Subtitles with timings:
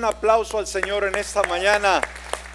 [0.00, 2.00] Un aplauso al Señor en esta mañana.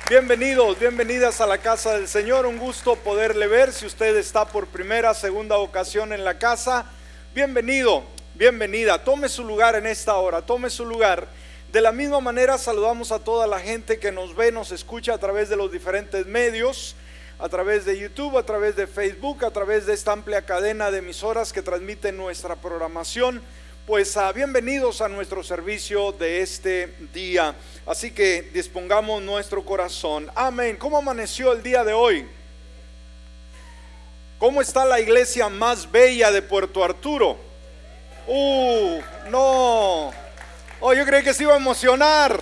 [0.10, 2.48] Bienvenidos, bienvenidas a la casa del Señor.
[2.48, 3.72] Un gusto poderle ver.
[3.72, 6.86] Si usted está por primera, segunda ocasión en la casa,
[7.36, 8.04] bienvenido,
[8.34, 9.04] bienvenida.
[9.04, 11.28] Tome su lugar en esta hora, tome su lugar.
[11.72, 15.20] De la misma manera saludamos a toda la gente que nos ve, nos escucha a
[15.20, 16.96] través de los diferentes medios,
[17.38, 20.98] a través de YouTube, a través de Facebook, a través de esta amplia cadena de
[20.98, 23.44] emisoras que transmiten nuestra programación
[23.86, 27.54] pues ah, bienvenidos a nuestro servicio de este día.
[27.86, 30.32] Así que dispongamos nuestro corazón.
[30.34, 30.76] Amén.
[30.78, 32.28] ¿Cómo amaneció el día de hoy?
[34.40, 37.38] ¿Cómo está la iglesia más bella de Puerto Arturo?
[38.26, 40.12] Uh, no.
[40.80, 42.42] Oh, yo creí que se iba a emocionar.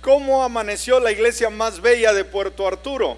[0.00, 3.16] ¿Cómo amaneció la iglesia más bella de Puerto Arturo?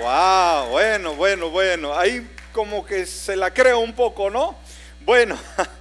[0.00, 1.96] Wow, bueno, bueno, bueno.
[1.96, 4.56] Ahí como que se la creo un poco, ¿no?
[5.02, 5.38] Bueno,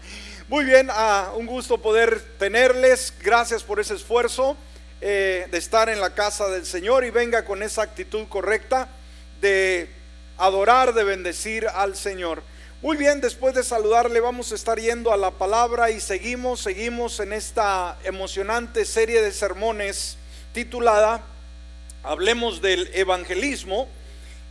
[0.49, 3.13] Muy bien, ah, un gusto poder tenerles.
[3.21, 4.57] Gracias por ese esfuerzo
[4.99, 8.89] eh, de estar en la casa del Señor y venga con esa actitud correcta
[9.41, 9.91] de
[10.39, 12.41] adorar, de bendecir al Señor.
[12.81, 17.19] Muy bien, después de saludarle vamos a estar yendo a la palabra y seguimos, seguimos
[17.19, 20.17] en esta emocionante serie de sermones
[20.51, 21.21] titulada
[22.01, 23.87] Hablemos del Evangelismo.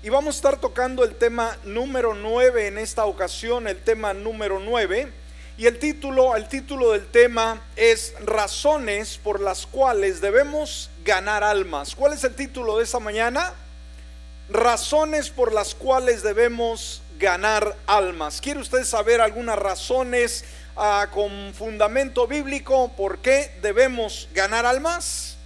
[0.04, 4.60] Y vamos a estar tocando el tema número 9 en esta ocasión, el tema número
[4.60, 5.26] 9
[5.58, 11.96] y el título, el título del tema es Razones por las cuales debemos ganar almas.
[11.96, 13.52] ¿Cuál es el título de esta mañana?
[14.48, 18.40] Razones por las cuales debemos ganar almas.
[18.40, 20.44] ¿Quiere usted saber algunas razones
[20.76, 25.38] ah, con fundamento bíblico por qué debemos ganar almas?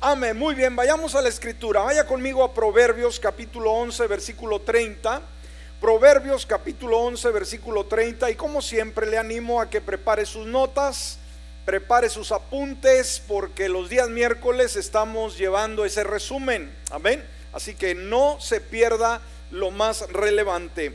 [0.00, 0.38] Amén.
[0.38, 1.82] Muy bien, vayamos a la escritura.
[1.82, 5.33] Vaya conmigo a Proverbios capítulo 11, versículo 30.
[5.80, 8.30] Proverbios capítulo 11, versículo 30.
[8.30, 11.18] Y como siempre le animo a que prepare sus notas,
[11.64, 16.74] prepare sus apuntes, porque los días miércoles estamos llevando ese resumen.
[16.90, 17.24] Amén.
[17.52, 20.94] Así que no se pierda lo más relevante.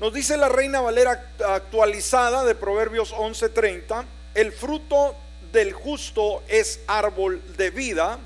[0.00, 4.04] Nos dice la Reina Valera actualizada de Proverbios 11:30,
[4.34, 5.14] el fruto
[5.52, 8.18] del justo es árbol de vida.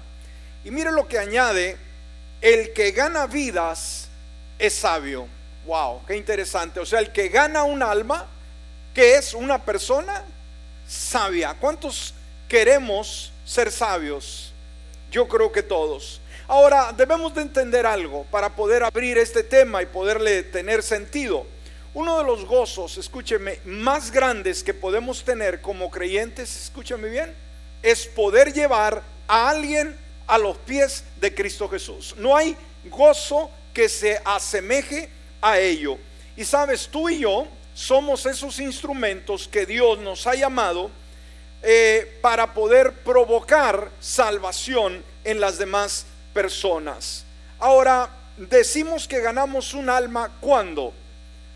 [0.64, 1.76] Y mire lo que añade,
[2.40, 4.08] el que gana vidas
[4.58, 5.28] es sabio.
[5.68, 6.80] Wow, qué interesante.
[6.80, 8.26] O sea, el que gana un alma,
[8.94, 10.24] que es una persona
[10.88, 11.54] sabia.
[11.60, 12.14] ¿Cuántos
[12.48, 14.54] queremos ser sabios?
[15.10, 16.22] Yo creo que todos.
[16.46, 21.46] Ahora, debemos de entender algo para poder abrir este tema y poderle tener sentido.
[21.92, 27.34] Uno de los gozos, escúcheme, más grandes que podemos tener como creyentes, escúcheme bien,
[27.82, 29.94] es poder llevar a alguien
[30.26, 32.14] a los pies de Cristo Jesús.
[32.16, 32.56] No hay
[32.86, 35.98] gozo que se asemeje a ello.
[36.36, 40.90] Y sabes, tú y yo somos esos instrumentos que Dios nos ha llamado
[41.62, 47.24] eh, para poder provocar salvación en las demás personas.
[47.58, 50.92] Ahora, decimos que ganamos un alma cuando?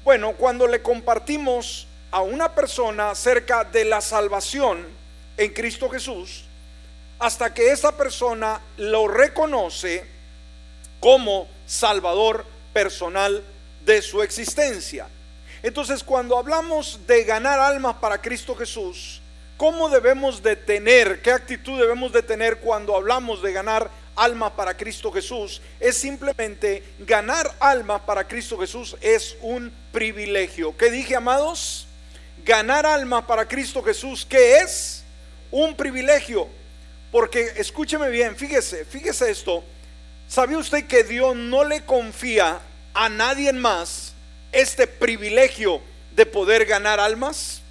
[0.05, 4.87] Bueno, cuando le compartimos a una persona acerca de la salvación
[5.37, 6.45] en Cristo Jesús,
[7.19, 10.05] hasta que esa persona lo reconoce
[10.99, 13.45] como Salvador personal
[13.85, 15.09] de su existencia.
[15.63, 19.21] Entonces, cuando hablamos de ganar almas para Cristo Jesús,
[19.57, 24.77] ¿cómo debemos de tener, qué actitud debemos de tener cuando hablamos de ganar almas para
[24.77, 25.63] Cristo Jesús?
[25.79, 30.77] Es simplemente ganar almas para Cristo Jesús es un privilegio.
[30.77, 31.87] ¿Qué dije, amados?
[32.45, 35.05] Ganar almas para Cristo Jesús, ¿qué es?
[35.53, 36.49] Un privilegio.
[37.13, 39.63] Porque escúcheme bien, fíjese, fíjese esto.
[40.27, 42.59] ¿Sabía usted que Dios no le confía
[42.95, 44.13] a nadie más
[44.53, 45.81] este privilegio
[46.15, 47.63] de poder ganar almas?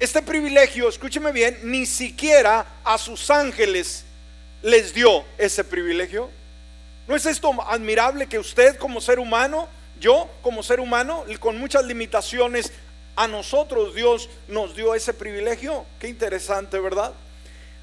[0.00, 4.04] Este privilegio, escúcheme bien, ni siquiera a sus ángeles
[4.62, 6.30] les dio ese privilegio.
[7.06, 9.68] ¿No es esto admirable que usted como ser humano,
[10.00, 12.72] yo como ser humano, con muchas limitaciones,
[13.14, 15.84] a nosotros Dios nos dio ese privilegio?
[16.00, 17.12] Qué interesante, ¿verdad?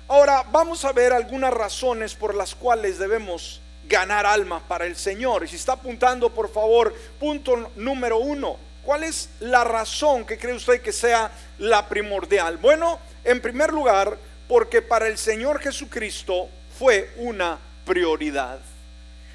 [0.08, 5.44] Ahora vamos a ver algunas razones por las cuales debemos ganar almas para el Señor.
[5.44, 8.58] Y si está apuntando, por favor, punto número uno.
[8.84, 12.58] ¿Cuál es la razón que cree usted que sea la primordial?
[12.58, 18.59] Bueno, en primer lugar, porque para el Señor Jesucristo fue una prioridad.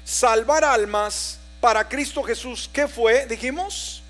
[0.03, 3.25] Salvar almas para Cristo Jesús, ¿qué fue?
[3.27, 4.03] Dijimos,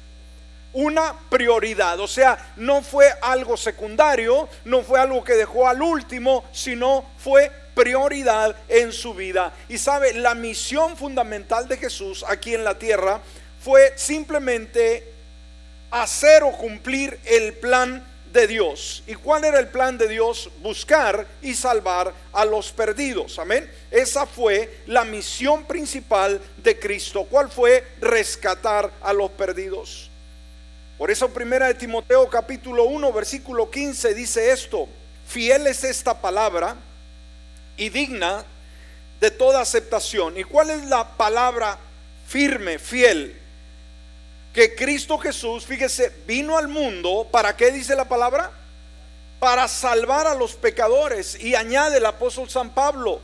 [0.76, 2.00] una prioridad.
[2.00, 7.52] O sea, no fue algo secundario, no fue algo que dejó al último, sino fue
[7.74, 9.54] prioridad en su vida.
[9.70, 13.22] Y sabe, la misión fundamental de Jesús aquí en la tierra
[13.60, 15.12] fue simplemente
[15.92, 19.02] hacer o cumplir el plan de Dios.
[19.08, 20.50] ¿Y cuál era el plan de Dios?
[20.62, 23.40] Buscar y salvar a los perdidos.
[23.40, 23.72] Amén.
[23.90, 27.24] Esa fue la misión principal de Cristo.
[27.24, 27.82] ¿Cuál fue?
[28.02, 30.12] Rescatar a los perdidos.
[30.98, 34.88] Por eso primera de Timoteo capítulo 1 versículo 15 dice esto,
[35.28, 36.76] fiel es esta palabra
[37.78, 38.46] y digna
[39.20, 40.38] de toda aceptación.
[40.38, 41.78] ¿Y cuál es la palabra
[42.28, 43.42] firme, fiel?
[44.56, 48.52] que Cristo Jesús, fíjese, vino al mundo, ¿para qué dice la palabra?
[49.38, 51.38] Para salvar a los pecadores.
[51.44, 53.20] Y añade el apóstol San Pablo,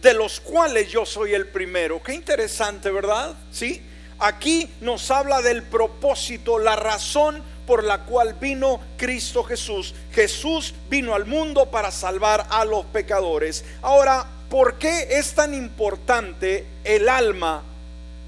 [0.00, 2.00] de los cuales yo soy el primero.
[2.00, 3.34] Qué interesante, ¿verdad?
[3.50, 3.82] Sí.
[4.18, 9.94] Aquí nos habla del propósito, la razón por la cual vino Cristo Jesús.
[10.12, 13.64] Jesús vino al mundo para salvar a los pecadores.
[13.82, 17.62] Ahora, ¿por qué es tan importante el alma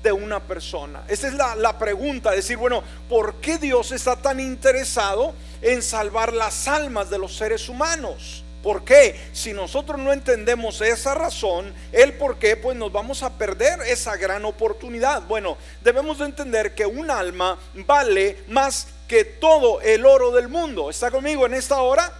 [0.02, 1.04] de una persona?
[1.08, 6.68] Esa es la, pregunta, decir, bueno, ¿por qué Dios está tan interesado en salvar las
[6.68, 8.44] almas de los seres humanos?
[8.62, 9.28] ¿Por qué?
[9.32, 14.16] Si nosotros no entendemos esa razón, el por qué, pues nos vamos a perder esa
[14.16, 15.22] gran oportunidad.
[15.22, 20.90] Bueno, debemos de entender que un alma vale más que todo el oro del mundo.
[20.90, 22.12] ¿Está conmigo en esta hora?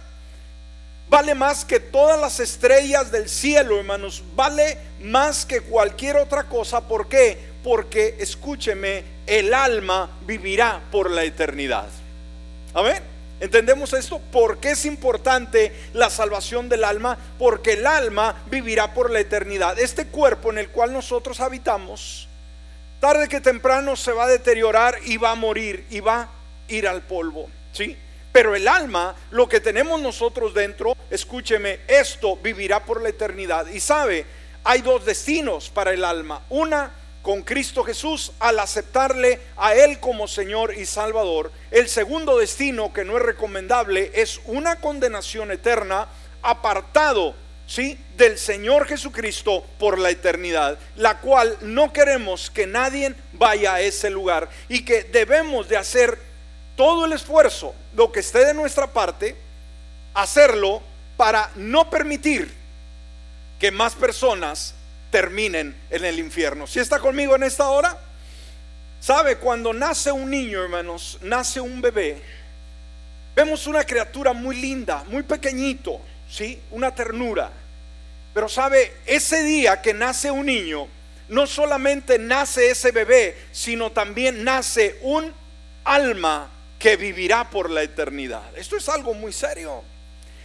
[1.09, 4.23] Vale más que todas las estrellas del cielo, hermanos.
[4.35, 6.87] Vale más que cualquier otra cosa.
[6.87, 7.49] ¿Por qué?
[7.63, 11.87] porque escúcheme, el alma vivirá por la eternidad.
[12.73, 13.18] Amén.
[13.39, 14.19] ¿Entendemos esto?
[14.31, 17.17] ¿Por qué es importante la salvación del alma?
[17.37, 19.79] Porque el alma vivirá por la eternidad.
[19.79, 22.27] Este cuerpo en el cual nosotros habitamos,
[22.99, 26.29] tarde que temprano se va a deteriorar y va a morir y va a
[26.67, 27.49] ir al polvo.
[27.71, 27.95] ¿Sí?
[28.31, 33.67] Pero el alma, lo que tenemos nosotros dentro, escúcheme, esto vivirá por la eternidad.
[33.67, 34.25] Y sabe,
[34.63, 36.43] hay dos destinos para el alma.
[36.49, 36.91] Una
[37.21, 41.51] con Cristo Jesús al aceptarle a Él como Señor y Salvador.
[41.71, 46.07] El segundo destino que no es recomendable es una condenación eterna
[46.41, 47.35] apartado
[47.67, 47.99] ¿sí?
[48.17, 54.09] del Señor Jesucristo por la eternidad, la cual no queremos que nadie vaya a ese
[54.09, 56.17] lugar y que debemos de hacer
[56.75, 59.35] todo el esfuerzo, lo que esté de nuestra parte,
[60.13, 60.81] hacerlo
[61.17, 62.53] para no permitir
[63.59, 64.73] que más personas
[65.11, 66.67] terminen en el infierno.
[66.67, 67.97] Si está conmigo en esta hora?
[68.99, 69.37] ¿Sabe?
[69.37, 72.21] Cuando nace un niño, hermanos, nace un bebé,
[73.35, 76.61] vemos una criatura muy linda, muy pequeñito, ¿sí?
[76.71, 77.51] Una ternura.
[78.33, 80.87] Pero sabe, ese día que nace un niño,
[81.29, 85.33] no solamente nace ese bebé, sino también nace un
[85.83, 88.57] alma que vivirá por la eternidad.
[88.57, 89.83] Esto es algo muy serio.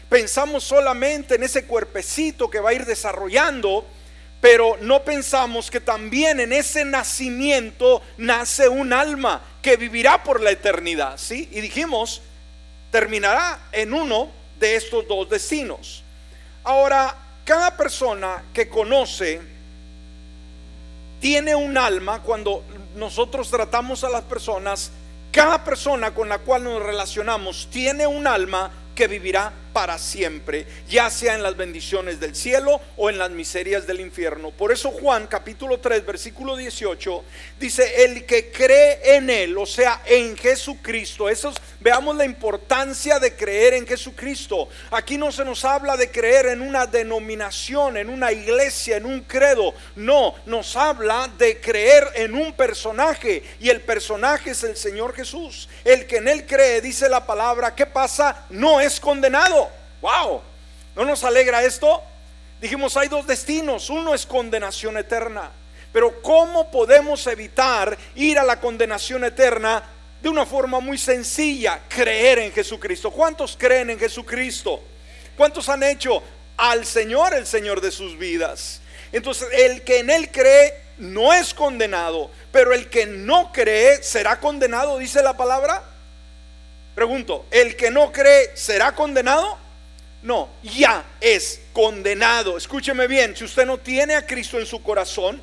[0.09, 3.87] Pensamos solamente en ese cuerpecito que va a ir desarrollando,
[4.45, 10.51] pero no pensamos que también en ese nacimiento nace un alma que vivirá por la
[10.51, 11.49] eternidad, ¿sí?
[11.51, 12.21] Y dijimos,
[12.91, 14.29] terminará en uno
[14.61, 16.05] de estos dos destinos.
[16.63, 19.41] Ahora, cada persona que conoce
[21.23, 22.65] tiene un alma cuando
[22.97, 24.93] nosotros tratamos a las personas,
[25.33, 31.11] cada persona con la cual nos relacionamos tiene un alma que vivirá para siempre, ya
[31.11, 34.53] sea en las bendiciones del cielo o en las miserias del infierno.
[34.53, 37.25] Por eso Juan capítulo 3 versículo 18
[37.59, 43.35] dice, el que cree en él, o sea, en Jesucristo, eso veamos la importancia de
[43.35, 44.69] creer en Jesucristo.
[44.93, 49.23] Aquí no se nos habla de creer en una denominación, en una iglesia, en un
[49.23, 55.15] credo, no, nos habla de creer en un personaje y el personaje es el Señor
[55.15, 55.69] Jesús.
[55.85, 58.47] El que en él cree, dice la palabra, ¿qué pasa?
[58.51, 59.64] No es condenado.
[60.05, 60.43] ¡Wow!
[60.97, 62.03] ¿No nos alegra esto?
[62.61, 63.89] Dijimos, hay dos destinos.
[63.89, 65.51] Uno es condenación eterna.
[65.95, 69.83] Pero ¿cómo podemos evitar ir a la condenación eterna
[70.21, 71.81] de una forma muy sencilla?
[71.89, 73.11] Creer en Jesucristo.
[73.11, 74.83] ¿Cuántos creen en Jesucristo?
[75.39, 76.23] ¿Cuántos han hecho
[76.59, 78.83] al Señor el Señor de sus vidas?
[79.11, 84.39] Entonces, el que en Él cree no es condenado, pero el que no cree será
[84.39, 85.83] condenado, dice la palabra.
[86.95, 89.64] Pregunto, ¿el que no cree será condenado?
[90.25, 92.57] No, ya es condenado.
[92.57, 95.41] Escúcheme bien, si usted no tiene a Cristo en su corazón,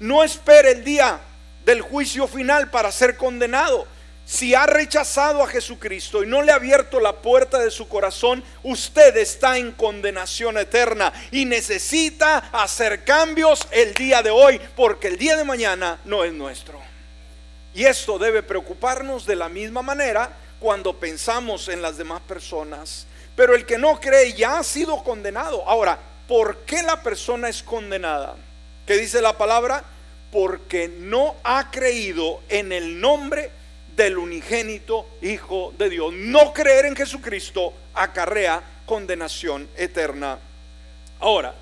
[0.00, 1.18] no espere el día
[1.64, 3.86] del juicio final para ser condenado.
[4.26, 8.44] Si ha rechazado a Jesucristo y no le ha abierto la puerta de su corazón,
[8.62, 15.16] usted está en condenación eterna y necesita hacer cambios el día de hoy, porque el
[15.16, 16.78] día de mañana no es nuestro.
[17.74, 23.07] Y esto debe preocuparnos de la misma manera cuando pensamos en las demás personas.
[23.38, 25.62] Pero el que no cree ya ha sido condenado.
[25.64, 28.34] Ahora, ¿por qué la persona es condenada?
[28.84, 29.84] ¿Qué dice la palabra?
[30.32, 33.52] Porque no ha creído en el nombre
[33.94, 36.12] del unigénito Hijo de Dios.
[36.14, 40.40] No creer en Jesucristo acarrea condenación eterna.
[41.20, 41.54] Ahora,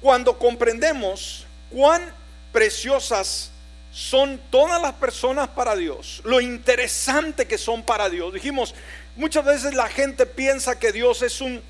[0.00, 2.14] cuando comprendemos cuán
[2.52, 3.50] preciosas
[3.90, 8.32] son todas las personas para Dios, lo interesante que son para Dios.
[8.32, 8.72] Dijimos,
[9.16, 11.62] muchas veces la gente piensa que Dios es un,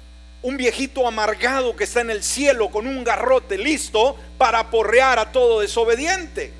[0.43, 5.59] viejito amargado que está en el cielo con un garrote listo para aporrear a todo
[5.59, 6.53] desobediente.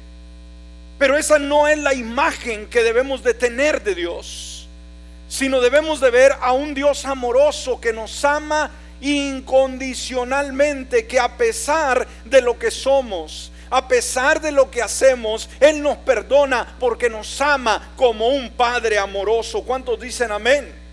[0.99, 4.67] Pero esa no es la imagen que debemos de tener de Dios,
[5.29, 12.09] sino debemos de ver a un Dios amoroso que nos ama incondicionalmente, que a pesar
[12.25, 17.41] de lo que somos, a pesar de lo que hacemos, Él nos perdona porque nos
[17.41, 19.63] ama como un Padre amoroso.
[19.63, 20.87] ¿Cuántos dicen amén?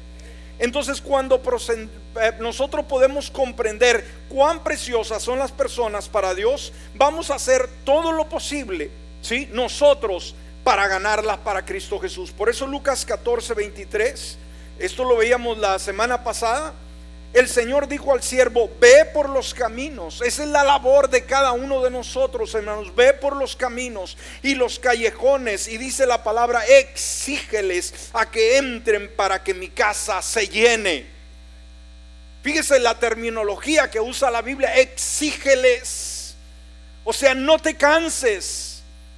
[0.59, 1.41] Entonces cuando
[1.75, 8.11] eh, nosotros podemos comprender cuán preciosas son las personas para Dios, vamos a hacer todo
[8.11, 9.49] lo posible, ¿sí?
[9.51, 12.31] Nosotros para ganarlas para Cristo Jesús.
[12.31, 14.37] Por eso Lucas 14, 23,
[14.79, 16.73] esto lo veíamos la semana pasada,
[17.33, 20.21] el Señor dijo al siervo, ve por los caminos.
[20.21, 22.93] Esa es la labor de cada uno de nosotros, hermanos.
[22.95, 25.67] Ve por los caminos y los callejones.
[25.67, 31.07] Y dice la palabra, exígeles a que entren para que mi casa se llene.
[32.43, 36.35] Fíjese la terminología que usa la Biblia, exígeles.
[37.03, 38.72] O sea, no te canses.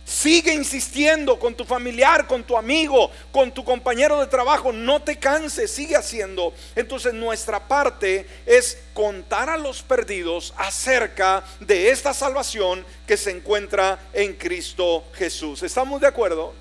[0.05, 4.71] Sigue insistiendo con tu familiar, con tu amigo, con tu compañero de trabajo.
[4.71, 6.53] No te canses, sigue haciendo.
[6.75, 13.99] Entonces nuestra parte es contar a los perdidos acerca de esta salvación que se encuentra
[14.13, 15.63] en Cristo Jesús.
[15.63, 16.53] ¿Estamos de acuerdo?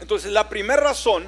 [0.00, 1.24] Entonces la primera razón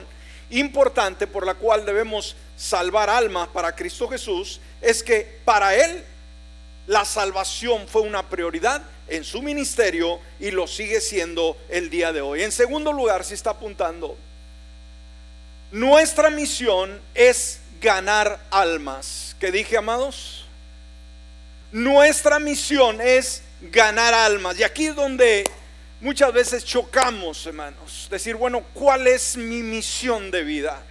[0.50, 6.04] importante por la cual debemos salvar almas para Cristo Jesús es que para Él
[6.88, 12.20] la salvación fue una prioridad en su ministerio y lo sigue siendo el día de
[12.20, 12.42] hoy.
[12.42, 14.16] En segundo lugar, si está apuntando,
[15.70, 19.36] nuestra misión es ganar almas.
[19.38, 20.46] ¿Qué dije, amados?
[21.72, 24.58] Nuestra misión es ganar almas.
[24.58, 25.44] Y aquí es donde
[26.00, 28.08] muchas veces chocamos, hermanos.
[28.10, 30.82] Decir, bueno, ¿cuál es mi misión de vida?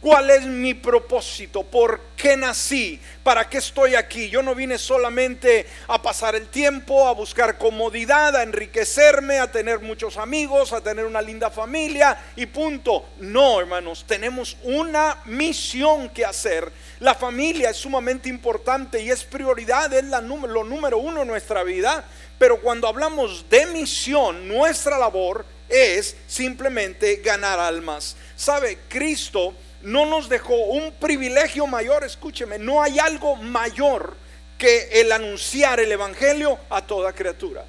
[0.00, 1.62] ¿Cuál es mi propósito?
[1.62, 3.00] ¿Por qué nací?
[3.22, 4.28] ¿Para qué estoy aquí?
[4.28, 9.80] Yo no vine solamente a pasar el tiempo, a buscar comodidad, a enriquecerme, a tener
[9.80, 13.06] muchos amigos, a tener una linda familia y punto.
[13.20, 16.70] No, hermanos, tenemos una misión que hacer.
[17.00, 22.04] La familia es sumamente importante y es prioridad, es lo número uno en nuestra vida.
[22.38, 28.14] Pero cuando hablamos de misión, nuestra labor es simplemente ganar almas.
[28.36, 28.78] ¿Sabe?
[28.88, 29.54] Cristo
[29.86, 34.16] no nos dejó un privilegio mayor, escúcheme, no hay algo mayor
[34.58, 37.64] que el anunciar el Evangelio a toda criatura.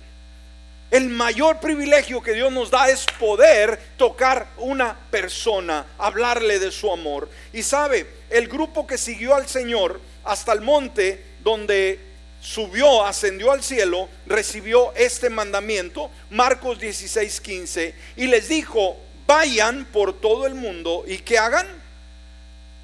[0.90, 6.92] El mayor privilegio que Dios nos da es poder tocar una persona, hablarle de su
[6.92, 7.30] amor.
[7.54, 12.00] Y sabe, el grupo que siguió al Señor hasta el monte donde
[12.42, 18.98] subió, ascendió al cielo, recibió este mandamiento, Marcos 16, 15, y les dijo,
[19.28, 21.86] vayan por todo el mundo y que hagan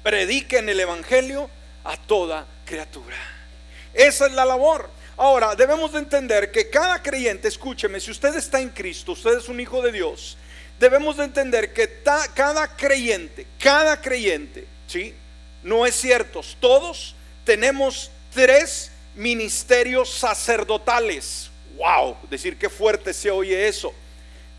[0.04, 1.50] prediquen el Evangelio
[1.82, 3.16] a toda criatura.
[3.92, 4.88] Esa es la labor.
[5.16, 9.48] Ahora, debemos de entender que cada creyente, escúcheme, si usted está en Cristo, usted es
[9.48, 10.36] un hijo de Dios,
[10.78, 12.02] debemos de entender que
[12.34, 15.14] cada creyente, cada creyente, ¿sí?
[15.62, 21.50] No es cierto, todos tenemos tres ministerios sacerdotales.
[21.76, 23.94] Wow, decir qué fuerte se oye eso.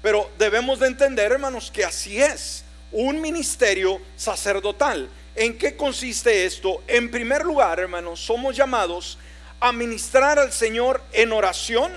[0.01, 5.09] Pero debemos de entender, hermanos, que así es, un ministerio sacerdotal.
[5.35, 6.81] ¿En qué consiste esto?
[6.87, 9.17] En primer lugar, hermanos, somos llamados
[9.59, 11.91] a ministrar al Señor en oración,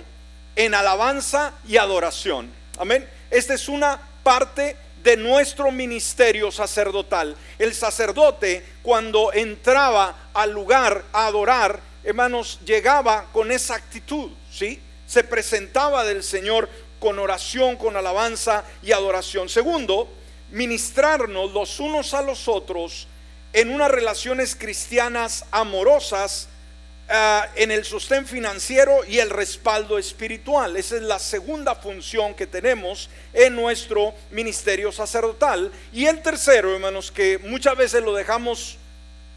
[0.57, 2.51] en alabanza y adoración.
[2.79, 3.09] Amén.
[3.31, 7.37] Esta es una parte de nuestro ministerio sacerdotal.
[7.61, 14.81] El sacerdote cuando entraba al lugar a adorar, hermanos, llegaba con esa actitud, ¿sí?
[15.07, 16.69] Se presentaba del Señor
[16.99, 19.49] con oración, con alabanza y adoración.
[19.49, 20.09] Segundo,
[20.51, 23.07] ministrarnos los unos a los otros
[23.59, 26.47] en unas relaciones cristianas amorosas,
[27.09, 30.77] ah, en el sostén financiero y el respaldo espiritual.
[30.77, 35.73] Esa es la segunda función que tenemos en nuestro ministerio sacerdotal.
[35.93, 38.79] Y el tercero, hermanos, que muchas veces lo dejamos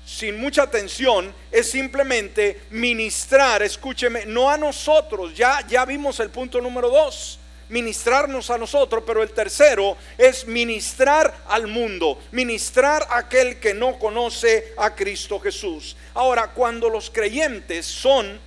[0.06, 6.62] sin mucha atención, es simplemente ministrar, escúcheme, no a nosotros, ya, ya vimos el punto
[6.62, 7.40] número dos
[7.72, 13.98] ministrarnos a nosotros, pero el tercero es ministrar al mundo, ministrar a aquel que no
[13.98, 15.96] conoce a Cristo Jesús.
[16.14, 18.40] Ahora, cuando los creyentes son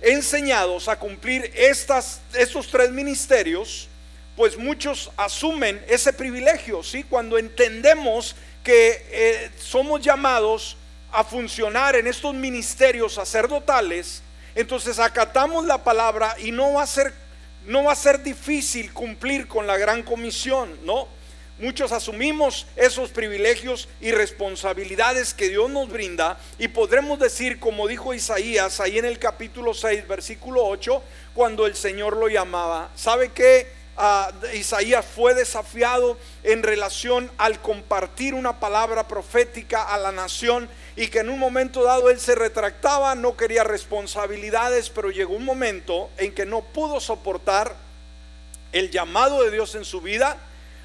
[0.00, 3.88] enseñados a cumplir estas, estos tres ministerios,
[4.34, 7.04] pues muchos asumen ese privilegio, ¿sí?
[7.04, 8.34] Cuando entendemos
[8.64, 10.78] que eh, somos llamados
[11.12, 14.22] a funcionar en estos ministerios sacerdotales,
[14.54, 17.12] entonces acatamos la palabra y no va a ser
[17.66, 21.08] no va a ser difícil cumplir con la gran comisión, ¿no?
[21.60, 28.14] Muchos asumimos esos privilegios y responsabilidades que Dios nos brinda y podremos decir, como dijo
[28.14, 31.02] Isaías ahí en el capítulo 6, versículo 8,
[31.34, 33.66] cuando el Señor lo llamaba, ¿sabe qué?
[33.94, 40.66] Ah, Isaías fue desafiado en relación al compartir una palabra profética a la nación
[41.00, 45.46] y que en un momento dado él se retractaba, no quería responsabilidades, pero llegó un
[45.46, 47.74] momento en que no pudo soportar
[48.70, 50.36] el llamado de Dios en su vida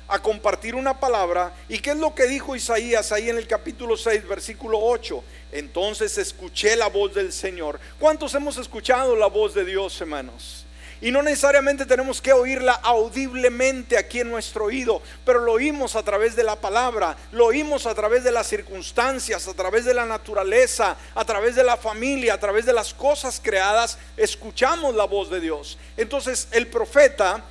[0.08, 1.54] a compartir una palabra.
[1.68, 5.22] ¿Y qué es lo que dijo Isaías ahí en el capítulo 6, versículo 8?
[5.52, 7.78] Entonces escuché la voz del Señor.
[8.00, 10.65] ¿Cuántos hemos escuchado la voz de Dios, hermanos?
[11.02, 16.04] Y no necesariamente tenemos que oírla audiblemente aquí en nuestro oído, pero lo oímos a
[16.04, 20.06] través de la palabra, lo oímos a través de las circunstancias, a través de la
[20.06, 25.30] naturaleza, a través de la familia, a través de las cosas creadas, escuchamos la voz
[25.30, 25.78] de Dios.
[25.98, 27.44] Entonces el profeta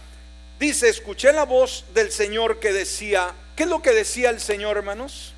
[0.58, 4.78] Dice, escuché la voz del Señor que decía, ¿qué es lo que decía el Señor,
[4.78, 5.34] hermanos?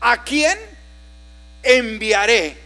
[0.00, 0.58] ¿A quién
[1.62, 2.56] enviaré?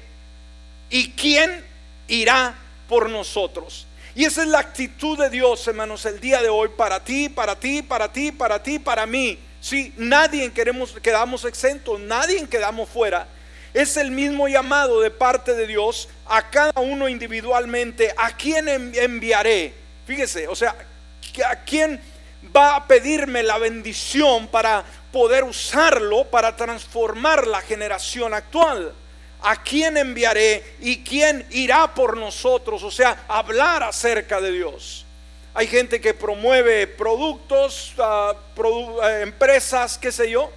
[0.89, 1.65] ¿Y quién
[2.07, 2.55] irá
[2.89, 3.88] por nosotros?
[4.19, 7.55] Y esa es la actitud de Dios, hermanos, el día de hoy para ti, para
[7.55, 9.39] ti, para ti, para ti, para mí.
[9.61, 13.29] Si nadie queremos, quedamos exentos, nadie quedamos fuera.
[13.73, 18.13] Es el mismo llamado de parte de Dios a cada uno individualmente.
[18.17, 19.73] ¿A quién enviaré?
[20.05, 20.75] Fíjese, o sea,
[21.49, 22.01] ¿A quién
[22.57, 28.93] va a pedirme la bendición para poder usarlo para transformar la generación actual?
[29.41, 32.83] ¿A quién enviaré y quién irá por nosotros?
[32.83, 35.05] O sea, hablar acerca de Dios.
[35.55, 38.35] Hay gente que promueve productos, ah,
[39.05, 40.51] eh, empresas, qué sé yo.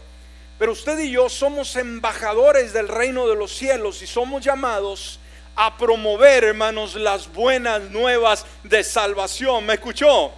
[0.57, 5.19] Pero usted y yo somos embajadores del reino de los cielos y somos llamados
[5.55, 9.65] a promover, hermanos, las buenas nuevas de salvación.
[9.65, 10.31] ¿Me escuchó?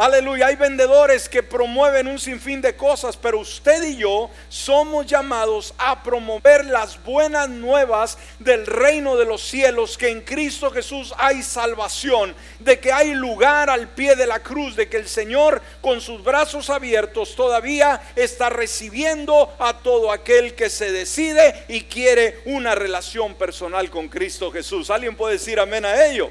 [0.00, 5.74] Aleluya, hay vendedores que promueven un sinfín de cosas, pero usted y yo somos llamados
[5.76, 11.42] a promover las buenas nuevas del reino de los cielos, que en Cristo Jesús hay
[11.42, 16.00] salvación, de que hay lugar al pie de la cruz, de que el Señor con
[16.00, 22.76] sus brazos abiertos todavía está recibiendo a todo aquel que se decide y quiere una
[22.76, 24.90] relación personal con Cristo Jesús.
[24.90, 26.30] ¿Alguien puede decir amén a ello?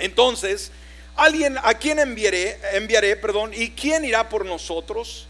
[0.00, 0.72] Entonces,
[1.16, 5.26] alguien a quien enviaré, enviaré, perdón, y quién irá por nosotros.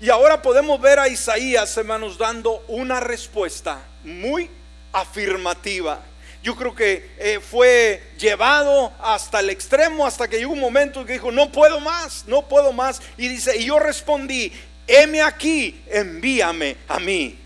[0.00, 4.50] Y ahora podemos ver a Isaías, hermanos, dando una respuesta muy
[4.92, 6.00] afirmativa.
[6.42, 11.06] Yo creo que eh, fue llevado hasta el extremo, hasta que llegó un momento en
[11.06, 13.00] que dijo, no puedo más, no puedo más.
[13.16, 14.52] Y dice, y yo respondí,
[14.88, 17.38] heme aquí, envíame a mí.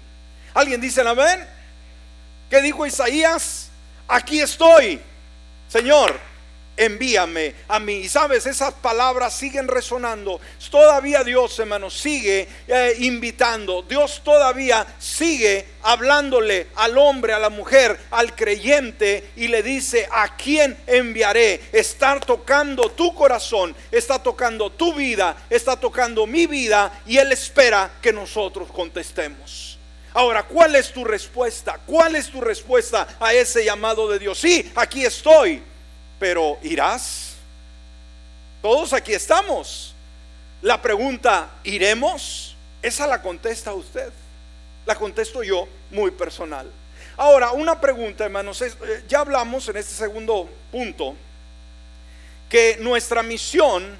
[0.55, 1.47] ¿Alguien dice amén?
[2.49, 3.69] ¿Qué dijo Isaías?
[4.09, 4.99] Aquí estoy,
[5.69, 6.26] Señor
[6.77, 7.95] envíame a mí.
[7.95, 10.41] Y sabes, esas palabras siguen resonando.
[10.71, 13.83] Todavía Dios, hermano, sigue eh, invitando.
[13.83, 20.37] Dios todavía sigue hablándole al hombre, a la mujer, al creyente y le dice, ¿a
[20.37, 21.61] quién enviaré?
[21.73, 27.91] Está tocando tu corazón, está tocando tu vida, está tocando mi vida y Él espera
[28.03, 29.79] que nosotros contestemos.
[30.13, 31.79] Ahora, ¿cuál es tu respuesta?
[31.85, 34.39] ¿Cuál es tu respuesta a ese llamado de Dios?
[34.39, 35.63] Sí, aquí estoy
[36.19, 37.35] pero ¿irás?
[38.63, 39.95] Todos aquí estamos.
[40.63, 42.57] La pregunta, ¿iremos?
[42.83, 44.13] Esa la contesta usted.
[44.87, 46.71] La contesto yo muy personal.
[47.17, 48.61] Ahora, una pregunta, hermanos.
[48.63, 48.73] Eh,
[49.09, 51.15] ya hablamos en este segundo punto
[52.49, 53.99] que nuestra misión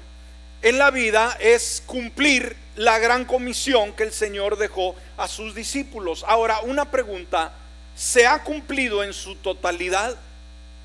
[0.61, 6.23] en la vida es cumplir la gran comisión que el Señor dejó a sus discípulos.
[6.27, 7.53] Ahora, una pregunta,
[7.95, 10.15] ¿se ha cumplido en su totalidad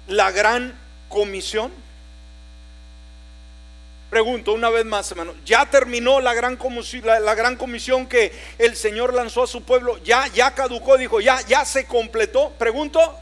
[0.09, 0.82] la gran
[1.13, 1.71] comisión?
[4.09, 8.77] Pregunto una vez más, hermano, ¿ya terminó la gran, comisión, la, gran comisión que el
[8.77, 9.99] Señor lanzó a su pueblo?
[10.03, 10.99] ¿Ya, ya caducó?
[10.99, 12.51] Dijo, ¿ya, ¿ya se completó?
[12.59, 13.19] Pregunto,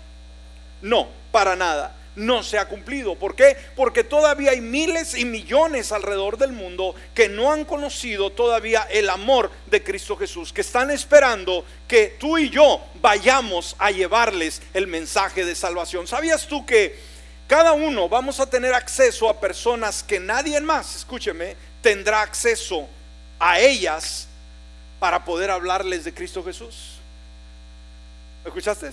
[0.83, 3.15] no, para nada no se ha cumplido.
[3.15, 3.57] ¿Por qué?
[3.77, 9.09] Porque todavía hay miles y millones alrededor del mundo que no han conocido todavía el
[9.11, 14.87] amor de Cristo Jesús, que están esperando que tú y yo vayamos a llevarles el
[14.87, 16.07] mensaje de salvación.
[16.07, 17.10] ¿Sabías tú que
[17.51, 22.87] cada uno vamos a tener acceso a personas que nadie más, escúcheme, tendrá acceso
[23.41, 24.29] a ellas
[25.01, 27.01] para poder hablarles de Cristo Jesús.
[28.45, 28.93] ¿Me escuchaste?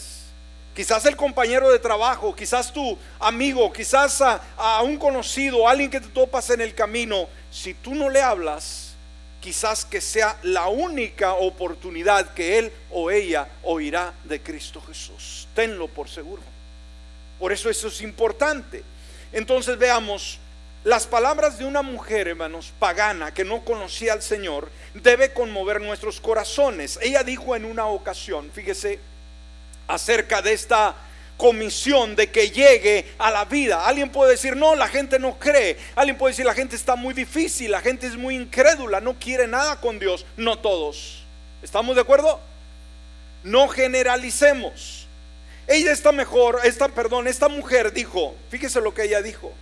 [0.75, 6.07] quizás el compañero de trabajo, quizás tu amigo, quizás a, un conocido, alguien que te
[6.07, 8.95] topas en el camino, si tú no le hablas,
[9.39, 15.47] quizás que sea la única oportunidad que él o ella oirá de Cristo Jesús.
[15.53, 16.56] Tenlo por seguro.
[17.39, 18.83] Por eso eso es importante.
[19.31, 20.39] Entonces veamos,
[20.83, 26.21] las palabras de una mujer, hermanos, pagana, que no conocía al Señor, debe conmover nuestros
[26.21, 26.97] corazones.
[27.01, 28.99] Ella dijo en una ocasión, fíjese,
[29.87, 30.95] acerca de esta
[31.37, 33.85] comisión de que llegue a la vida.
[33.85, 35.77] Alguien puede decir, no, la gente no cree.
[35.95, 39.47] Alguien puede decir, la gente está muy difícil, la gente es muy incrédula, no quiere
[39.47, 40.25] nada con Dios.
[40.35, 41.23] No todos.
[41.61, 42.39] ¿Estamos de acuerdo?
[43.43, 44.96] No generalicemos.
[45.67, 49.53] Ella está mejor, esta, perdón, esta mujer dijo, fíjese lo que ella dijo.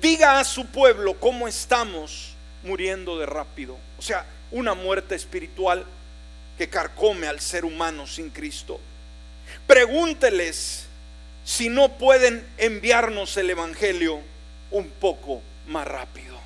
[0.00, 3.76] Diga a su pueblo cómo estamos muriendo de rápido.
[3.98, 5.86] O sea, una muerte espiritual
[6.58, 8.78] que carcome al ser humano sin Cristo.
[9.66, 10.86] Pregúnteles
[11.44, 14.20] si no pueden enviarnos el Evangelio
[14.70, 16.36] un poco más rápido.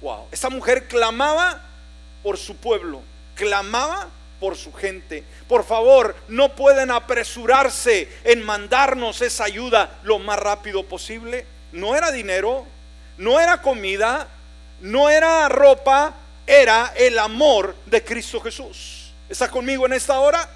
[0.00, 1.62] Wow, esta mujer clamaba
[2.24, 3.02] por su pueblo,
[3.36, 4.08] clamaba
[4.42, 5.22] por su gente.
[5.46, 11.46] Por favor, no pueden apresurarse en mandarnos esa ayuda lo más rápido posible.
[11.70, 12.66] No era dinero,
[13.18, 14.26] no era comida,
[14.80, 19.12] no era ropa, era el amor de Cristo Jesús.
[19.28, 20.50] ¿Está conmigo en esta hora?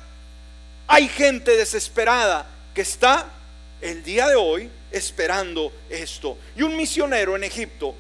[0.89, 2.45] Hay gente desesperada
[2.75, 3.27] que está
[3.81, 6.37] el día de hoy esperando esto.
[6.57, 7.95] Y un misionero en Egipto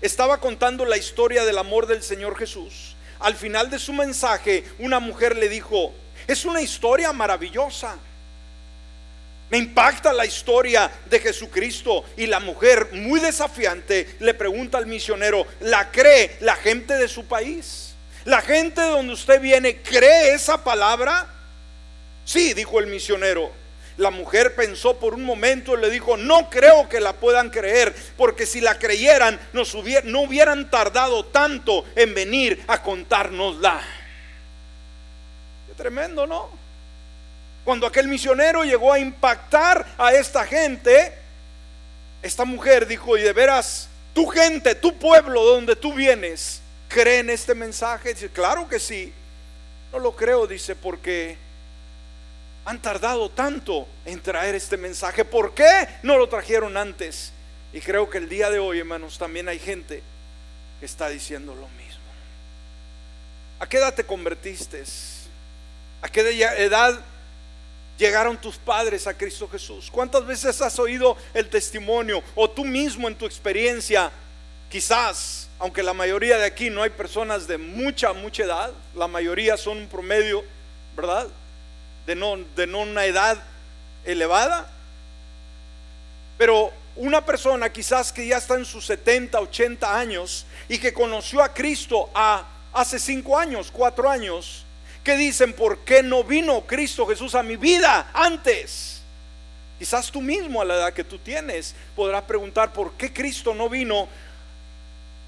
[0.00, 2.87] estaba contando la historia del amor del Señor Jesús.
[3.20, 5.92] Al final de su mensaje, una mujer le dijo,
[6.26, 7.96] es una historia maravillosa.
[9.50, 15.46] Me impacta la historia de Jesucristo y la mujer muy desafiante le pregunta al misionero,
[15.60, 17.94] ¿la cree la gente de su país?
[18.26, 21.26] ¿La gente de donde usted viene cree esa palabra?
[22.26, 23.50] Sí, dijo el misionero.
[23.98, 27.92] La mujer pensó por un momento y le dijo, no creo que la puedan creer,
[28.16, 33.82] porque si la creyeran no hubieran tardado tanto en venir a contárnosla.
[35.66, 36.48] Qué tremendo, ¿no?
[37.64, 41.12] Cuando aquel misionero llegó a impactar a esta gente,
[42.22, 47.30] esta mujer dijo, y de veras, tu gente, tu pueblo donde tú vienes, ¿cree en
[47.30, 48.14] este mensaje?
[48.14, 49.12] Dice, claro que sí.
[49.92, 51.36] No lo creo, dice, porque
[52.68, 55.24] han tardado tanto en traer este mensaje?
[55.24, 57.32] ¿Por qué no lo trajeron antes?
[57.72, 60.02] Y creo que el día de hoy, hermanos, también hay gente
[60.78, 62.02] que está diciendo lo mismo.
[63.58, 64.84] ¿A qué edad te convertiste?
[66.02, 66.20] ¿A qué
[66.58, 67.00] edad
[67.96, 69.90] llegaron tus padres a Cristo Jesús?
[69.90, 74.12] ¿Cuántas veces has oído el testimonio o tú mismo en tu experiencia?
[74.70, 79.56] Quizás, aunque la mayoría de aquí no hay personas de mucha, mucha edad, la mayoría
[79.56, 80.44] son un promedio,
[80.94, 81.28] ¿verdad?
[82.08, 83.36] De no, de no una edad
[84.06, 84.66] elevada.
[86.38, 91.42] Pero una persona quizás que ya está en sus 70, 80 años y que conoció
[91.42, 94.64] a Cristo a, hace 5 años, 4 años,
[95.04, 99.02] que dicen, ¿por qué no vino Cristo Jesús a mi vida antes?
[99.78, 103.68] Quizás tú mismo a la edad que tú tienes podrás preguntar, ¿por qué Cristo no
[103.68, 104.08] vino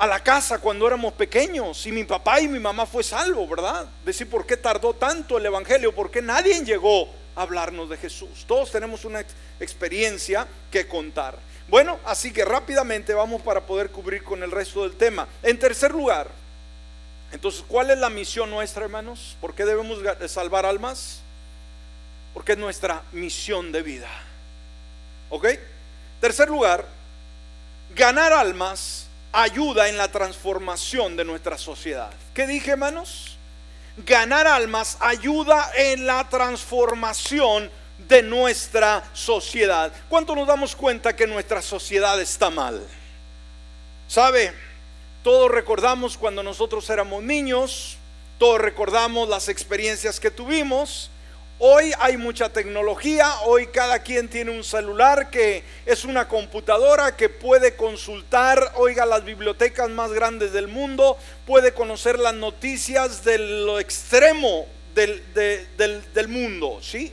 [0.01, 3.87] a la casa cuando éramos pequeños y mi papá y mi mamá fue salvo, ¿verdad?
[4.03, 5.95] Decir, ¿por qué tardó tanto el Evangelio?
[5.95, 8.47] ¿Por qué nadie llegó a hablarnos de Jesús?
[8.49, 9.23] Todos tenemos una
[9.61, 11.39] experiencia que contar.
[11.69, 15.29] Bueno, así que rápidamente vamos para poder cubrir con el resto del tema.
[15.43, 16.29] En tercer lugar,
[17.31, 19.37] entonces, ¿cuál es la misión nuestra, hermanos?
[19.39, 21.21] ¿Por qué debemos salvar almas?
[22.33, 24.09] Porque es nuestra misión de vida.
[25.29, 25.47] ¿Ok?
[26.23, 26.87] Tercer lugar,
[27.95, 32.11] ganar almas ayuda en la transformación de nuestra sociedad.
[32.35, 33.37] ¿Qué dije, hermanos?
[33.99, 37.71] Ganar almas ayuda en la transformación
[38.09, 39.93] de nuestra sociedad.
[40.09, 42.81] ¿Cuánto nos damos cuenta que nuestra sociedad está mal?
[44.09, 44.53] ¿Sabe?
[45.23, 47.99] Todos recordamos cuando nosotros éramos niños,
[48.39, 51.11] todos recordamos las experiencias que tuvimos,
[51.63, 57.29] Hoy hay mucha tecnología, hoy cada quien tiene un celular que es una computadora que
[57.29, 63.79] puede consultar, oiga, las bibliotecas más grandes del mundo, puede conocer las noticias de lo
[63.79, 65.23] extremo del,
[65.77, 67.13] del mundo, ¿sí?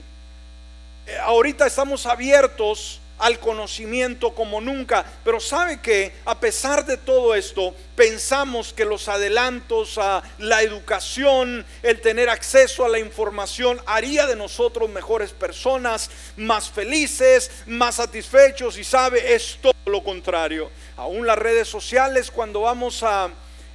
[1.08, 5.06] Eh, ahorita estamos abiertos al conocimiento como nunca.
[5.24, 11.66] Pero sabe que a pesar de todo esto, pensamos que los adelantos a la educación,
[11.84, 18.78] el tener acceso a la información, haría de nosotros mejores personas, más felices, más satisfechos.
[18.78, 20.70] Y sabe, es todo lo contrario.
[20.96, 23.30] Aún las redes sociales, cuando vamos a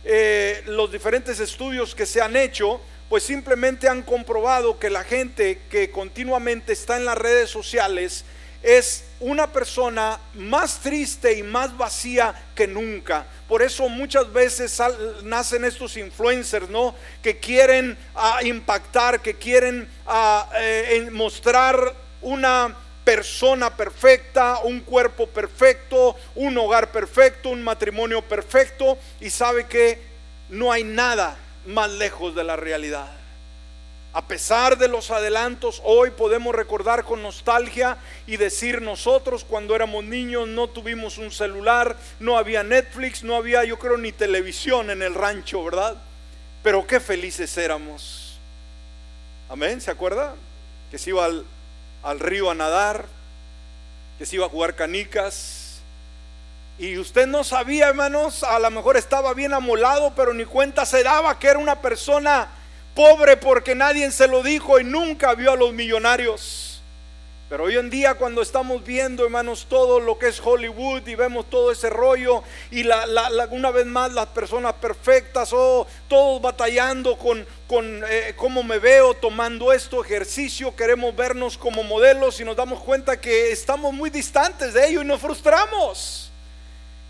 [0.05, 5.61] eh, los diferentes estudios que se han hecho, pues simplemente han comprobado que la gente
[5.71, 8.25] que continuamente está en las redes sociales
[8.63, 13.25] es una persona más triste y más vacía que nunca.
[13.49, 14.81] Por eso muchas veces
[15.23, 16.95] nacen estos influencers, ¿no?
[17.23, 26.17] Que quieren ah, impactar, que quieren ah, eh, mostrar una persona perfecta, un cuerpo perfecto,
[26.35, 30.01] un hogar perfecto, un matrimonio perfecto y sabe que
[30.49, 33.22] no hay nada más lejos de la realidad.
[34.15, 37.97] A pesar de los adelantos, hoy podemos recordar con nostalgia
[38.27, 43.65] y decir nosotros cuando éramos niños no tuvimos un celular, no había Netflix, no había
[43.65, 45.97] yo creo ni televisión en el rancho, ¿verdad?
[46.63, 48.39] Pero qué felices éramos.
[49.49, 50.35] Amén, ¿se acuerda?
[50.91, 51.47] Que se iba al,
[52.03, 53.07] al río a nadar,
[54.19, 55.81] que se iba a jugar canicas.
[56.79, 61.03] Y usted no sabía, hermanos, a lo mejor estaba bien amolado, pero ni cuenta se
[61.03, 62.49] daba que era una persona
[62.95, 66.73] pobre porque nadie se lo dijo y nunca vio a los millonarios.
[67.53, 71.51] Pero hoy en día cuando estamos viendo, hermanos, todo lo que es Hollywood y vemos
[71.51, 72.83] todo ese rollo y
[73.51, 78.79] una vez más las personas perfectas, o oh, todos batallando con, con eh, cómo me
[78.79, 84.09] veo tomando esto, ejercicio, queremos vernos como modelos y nos damos cuenta que estamos muy
[84.09, 86.31] distantes de ello y nos frustramos.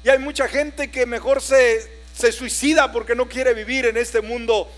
[0.03, 4.21] Y hay mucha gente que mejor se, se suicida porque no quiere vivir en este
[4.21, 4.69] mundo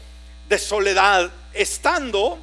[0.49, 2.39] de soledad, estando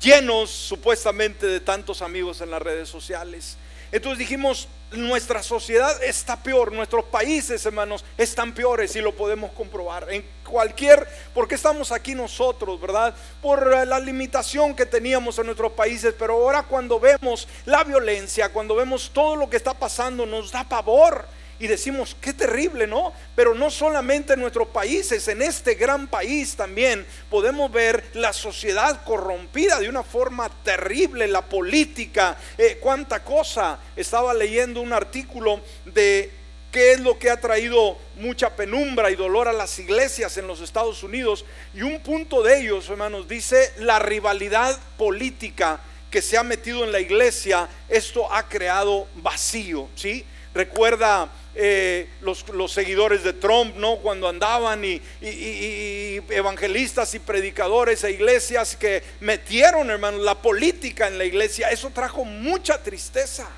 [0.00, 3.56] llenos supuestamente de tantos amigos en las redes sociales.
[3.90, 10.10] Entonces dijimos, nuestra sociedad está peor, nuestros países, hermanos, están peores y lo podemos comprobar.
[10.12, 13.14] En cualquier, porque estamos aquí nosotros, ¿verdad?
[13.40, 18.74] Por la limitación que teníamos en nuestros países, pero ahora cuando vemos la violencia, cuando
[18.74, 21.26] vemos todo lo que está pasando, nos da pavor
[21.60, 23.12] y decimos, qué terrible, ¿no?
[23.34, 29.02] Pero no solamente en nuestros países, en este gran país también podemos ver la sociedad
[29.04, 33.78] corrompida de una forma terrible, la política, eh, cuánta cosa.
[33.96, 36.30] Estaba leyendo un artículo de
[36.70, 40.60] qué es lo que ha traído mucha penumbra y dolor a las iglesias en los
[40.60, 41.44] Estados Unidos.
[41.74, 46.92] Y un punto de ellos, hermanos, dice la rivalidad política que se ha metido en
[46.92, 50.24] la iglesia, esto ha creado vacío, ¿sí?
[50.54, 53.96] Recuerda eh, los, seguidores de Trump, ¿no?
[53.96, 55.02] Cuando andaban y,
[56.30, 62.24] evangelistas y predicadores e iglesias que metieron, hermanos, la política en la iglesia, eso trajo
[62.24, 63.48] mucha tristeza.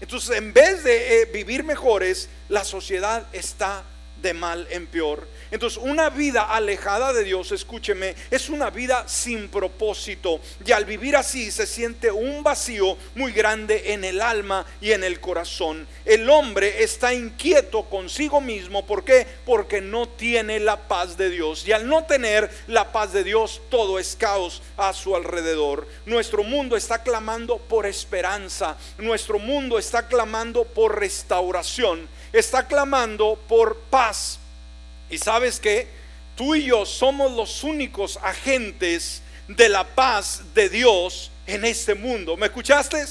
[0.00, 3.82] Entonces, en vez de eh, vivir mejores, la sociedad está
[4.22, 5.26] de mal en peor.
[5.52, 10.40] Entonces, una vida alejada de Dios, escúcheme, es una vida sin propósito.
[10.64, 15.04] Y al vivir así se siente un vacío muy grande en el alma y en
[15.04, 15.86] el corazón.
[16.06, 18.86] El hombre está inquieto consigo mismo.
[18.86, 19.26] ¿Por qué?
[19.44, 21.68] Porque no tiene la paz de Dios.
[21.68, 25.86] Y al no tener la paz de Dios, todo es caos a su alrededor.
[26.06, 28.78] Nuestro mundo está clamando por esperanza.
[28.96, 32.08] Nuestro mundo está clamando por restauración.
[32.32, 34.38] Está clamando por paz
[35.12, 35.86] y sabes que
[36.34, 42.34] tú y yo somos los únicos agentes de la paz de Dios en este mundo.
[42.38, 43.04] ¿Me escuchaste?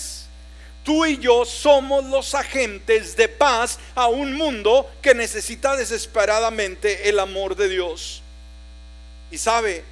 [0.84, 7.20] Tú y yo somos los agentes de paz a un mundo que necesita desesperadamente el
[7.20, 8.24] amor de Dios.
[9.30, 9.84] Y sabe,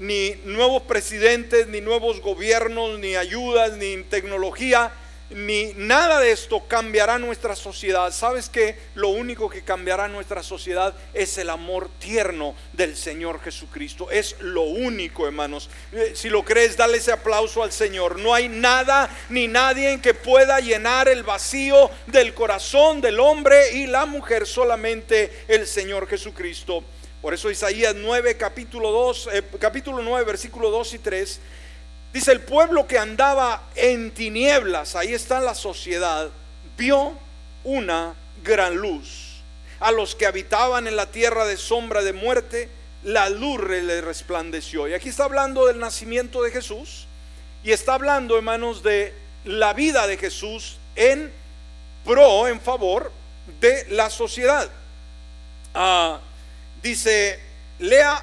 [0.00, 4.90] ni nuevos presidentes, ni nuevos gobiernos, ni ayudas, ni tecnología
[5.34, 8.12] ni nada de esto cambiará nuestra sociedad.
[8.12, 14.10] ¿Sabes que Lo único que cambiará nuestra sociedad es el amor tierno del Señor Jesucristo.
[14.10, 15.70] Es lo único, hermanos.
[15.92, 18.18] Eh, si lo crees, dale ese aplauso al Señor.
[18.18, 23.86] No hay nada ni nadie que pueda llenar el vacío del corazón del hombre y
[23.86, 26.84] la mujer, solamente el Señor Jesucristo.
[27.20, 31.40] Por eso Isaías 9, capítulo 2, eh, capítulo 9, versículo 2 y 3
[32.12, 36.28] Dice, el pueblo que andaba en tinieblas, ahí está la sociedad,
[36.76, 37.14] vio
[37.64, 39.40] una gran luz.
[39.80, 42.68] A los que habitaban en la tierra de sombra de muerte,
[43.02, 44.88] la luz le resplandeció.
[44.88, 47.06] Y aquí está hablando del nacimiento de Jesús
[47.64, 51.32] y está hablando, hermanos, de la vida de Jesús en
[52.04, 53.10] pro, en favor
[53.60, 54.68] de la sociedad.
[55.74, 56.20] Ah,
[56.82, 57.40] dice,
[57.78, 58.22] lea,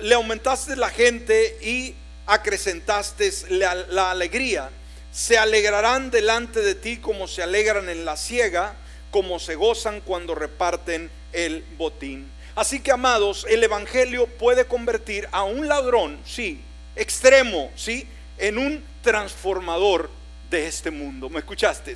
[0.00, 1.94] le aumentaste la gente y
[2.26, 4.70] acrecentaste la, alegría.
[5.12, 8.74] Se alegrarán delante de ti como se alegran en la ciega,
[9.10, 12.30] como se gozan cuando reparten el botín.
[12.56, 16.60] Así que, amados, el Evangelio puede convertir a un ladrón, sí,
[16.94, 18.06] extremo, sí,
[18.38, 20.10] en un transformador
[20.50, 21.28] de este mundo.
[21.28, 21.94] ¿Me escuchaste?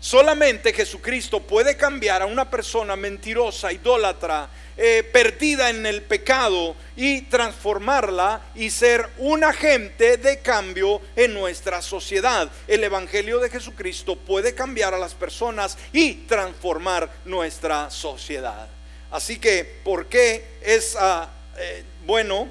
[0.00, 7.22] Solamente Jesucristo puede cambiar a una persona mentirosa, idólatra, eh, perdida en el pecado y
[7.22, 12.50] transformarla y ser un agente de cambio en nuestra sociedad.
[12.68, 18.68] El Evangelio de Jesucristo puede cambiar a las personas y transformar nuestra sociedad.
[19.10, 22.48] Así que, ¿por qué es ah, eh, bueno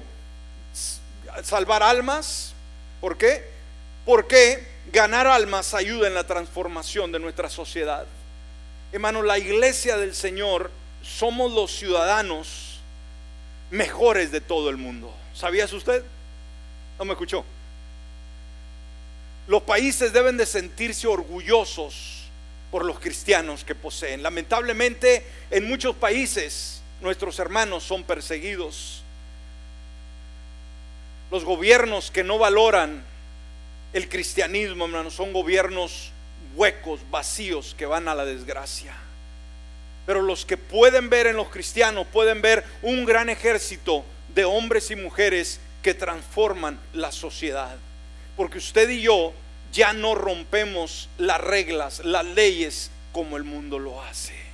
[1.44, 2.54] salvar almas?
[3.00, 3.44] ¿Por qué?
[4.04, 8.06] Porque ganar almas ayuda en la transformación de nuestra sociedad.
[8.92, 10.70] Hermano, la iglesia del Señor
[11.02, 12.80] somos los ciudadanos
[13.70, 15.12] mejores de todo el mundo.
[15.34, 16.02] ¿Sabías usted?
[16.98, 17.44] No me escuchó.
[19.48, 22.24] Los países deben de sentirse orgullosos
[22.70, 24.22] por los cristianos que poseen.
[24.22, 29.02] Lamentablemente, en muchos países nuestros hermanos son perseguidos.
[31.30, 33.04] Los gobiernos que no valoran
[33.96, 36.12] el cristianismo, hermanos, son gobiernos
[36.54, 38.94] huecos, vacíos, que van a la desgracia.
[40.04, 44.04] Pero los que pueden ver en los cristianos, pueden ver un gran ejército
[44.34, 47.78] de hombres y mujeres que transforman la sociedad.
[48.36, 49.32] Porque usted y yo
[49.72, 54.45] ya no rompemos las reglas, las leyes como el mundo lo hace.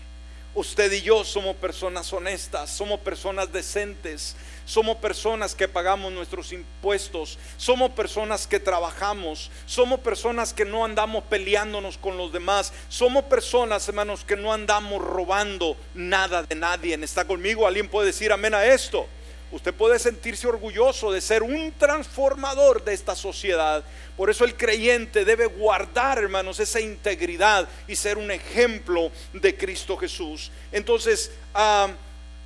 [0.55, 4.37] Usted y yo somos personas honestas, somos personas decentes,
[4.67, 11.25] somos personas que pagamos nuestros impuestos, somos personas que trabajamos, somos personas que no andamos
[11.25, 16.95] peleándonos con los demás, somos personas, hermanos, que no andamos robando nada de nadie.
[17.03, 17.67] ¿Está conmigo?
[17.67, 19.07] ¿Alguien puede decir amén a esto?
[19.53, 23.85] Usted puede sentirse orgulloso de ser un transformador de esta sociedad.
[24.17, 29.99] Por eso el creyente debe guardar, hermanos, esa integridad y ser un ejemplo de Cristo
[29.99, 30.51] Jesús.
[30.73, 31.91] Entonces, ah,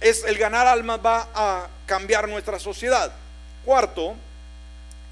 [0.01, 3.13] es el ganar almas va a cambiar nuestra sociedad.
[3.65, 4.17] Cuarto,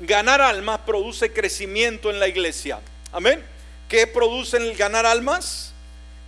[0.00, 2.80] ganar almas produce crecimiento en la iglesia.
[3.12, 3.44] Amén.
[3.88, 5.73] ¿Qué produce el ganar almas?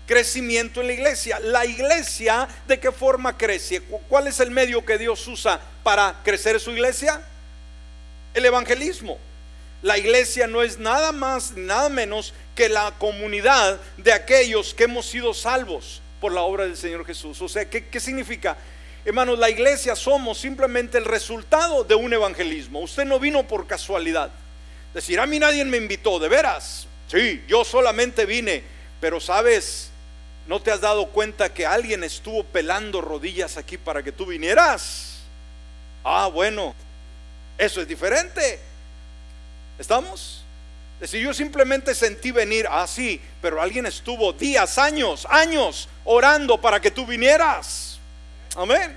[0.07, 1.40] Crecimiento en la iglesia.
[1.40, 3.83] La iglesia, ¿de qué forma crece?
[4.09, 7.21] ¿Cuál es el medio que Dios usa para crecer su iglesia?
[8.33, 9.19] El evangelismo.
[9.83, 15.07] La iglesia no es nada más, nada menos que la comunidad de aquellos que hemos
[15.07, 17.40] sido salvos por la obra del Señor Jesús.
[17.42, 18.57] O sea, ¿qué, significa?
[19.05, 22.81] Hermanos, la iglesia somos simplemente el resultado de un evangelismo.
[22.81, 24.31] Usted no vino por casualidad.
[24.95, 26.87] Decir, a mí nadie me invitó, de veras.
[27.09, 28.64] Sí, yo solamente vine,
[29.01, 29.90] pero sabes,
[30.46, 35.18] ¿no te has dado cuenta que alguien estuvo pelando rodillas aquí para que tú vinieras?
[36.04, 36.74] Ah, bueno,
[37.59, 38.61] eso es diferente.
[39.78, 40.42] ¿Estamos?
[41.00, 46.80] decir, yo simplemente sentí venir así, ah, pero alguien estuvo días, años, años orando para
[46.80, 47.98] que tú vinieras.
[48.54, 48.96] Amén.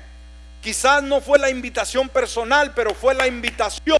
[0.61, 3.99] Quizás no fue la invitación personal, pero fue la invitación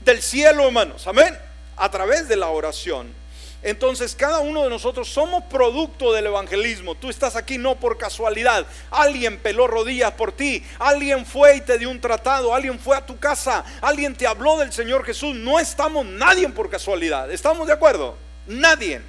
[0.00, 1.06] del cielo, hermanos.
[1.06, 1.36] Amén.
[1.76, 3.12] A través de la oración.
[3.66, 6.94] Entonces cada uno de nosotros somos producto del evangelismo.
[6.94, 8.64] Tú estás aquí no por casualidad.
[8.92, 10.64] Alguien peló rodillas por ti.
[10.78, 12.54] Alguien fue y te dio un tratado.
[12.54, 13.64] Alguien fue a tu casa.
[13.80, 15.34] Alguien te habló del Señor Jesús.
[15.34, 17.28] No estamos nadie por casualidad.
[17.32, 18.16] ¿Estamos de acuerdo?
[18.46, 19.02] Nadie.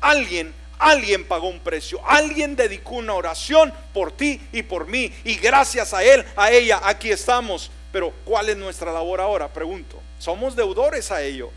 [0.00, 5.12] Alguien Alguien pagó un precio, alguien dedicó una oración por ti y por mí.
[5.22, 7.70] Y gracias a él, a ella, aquí estamos.
[7.92, 9.52] Pero ¿cuál es nuestra labor ahora?
[9.52, 10.00] Pregunto.
[10.18, 11.50] Somos deudores a ello.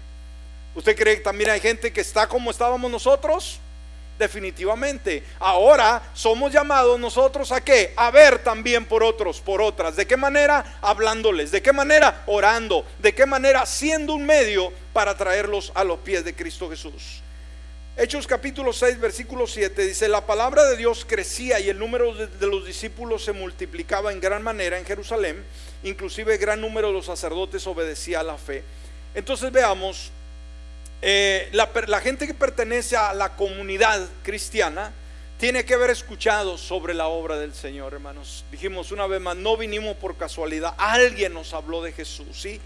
[0.77, 3.59] ¿Usted cree que también hay gente que está como estábamos nosotros?
[4.19, 5.23] Definitivamente.
[5.39, 7.93] Ahora somos llamados nosotros a qué?
[7.95, 9.95] A ver también por otros, por otras.
[9.95, 10.77] ¿De qué manera?
[10.83, 11.49] Hablándoles.
[11.49, 12.21] ¿De qué manera?
[12.27, 12.85] Orando.
[12.99, 13.65] ¿De qué manera?
[13.65, 17.23] Siendo un medio para traerlos a los pies de Cristo Jesús.
[17.97, 22.45] Hechos capítulo 6, versículo 7 dice, la palabra de Dios crecía y el número de,
[22.45, 25.43] los discípulos se multiplicaba en gran manera en Jerusalén,
[25.81, 28.63] inclusive gran número de los sacerdotes obedecía a la fe.
[29.15, 30.11] Entonces veamos
[31.01, 34.91] eh, la, gente que pertenece a la comunidad cristiana
[35.37, 38.43] tiene que haber escuchado sobre la obra del Señor, hermanos.
[38.51, 42.59] Dijimos una vez más, no vinimos por casualidad, alguien nos habló de Jesús, ¿sí?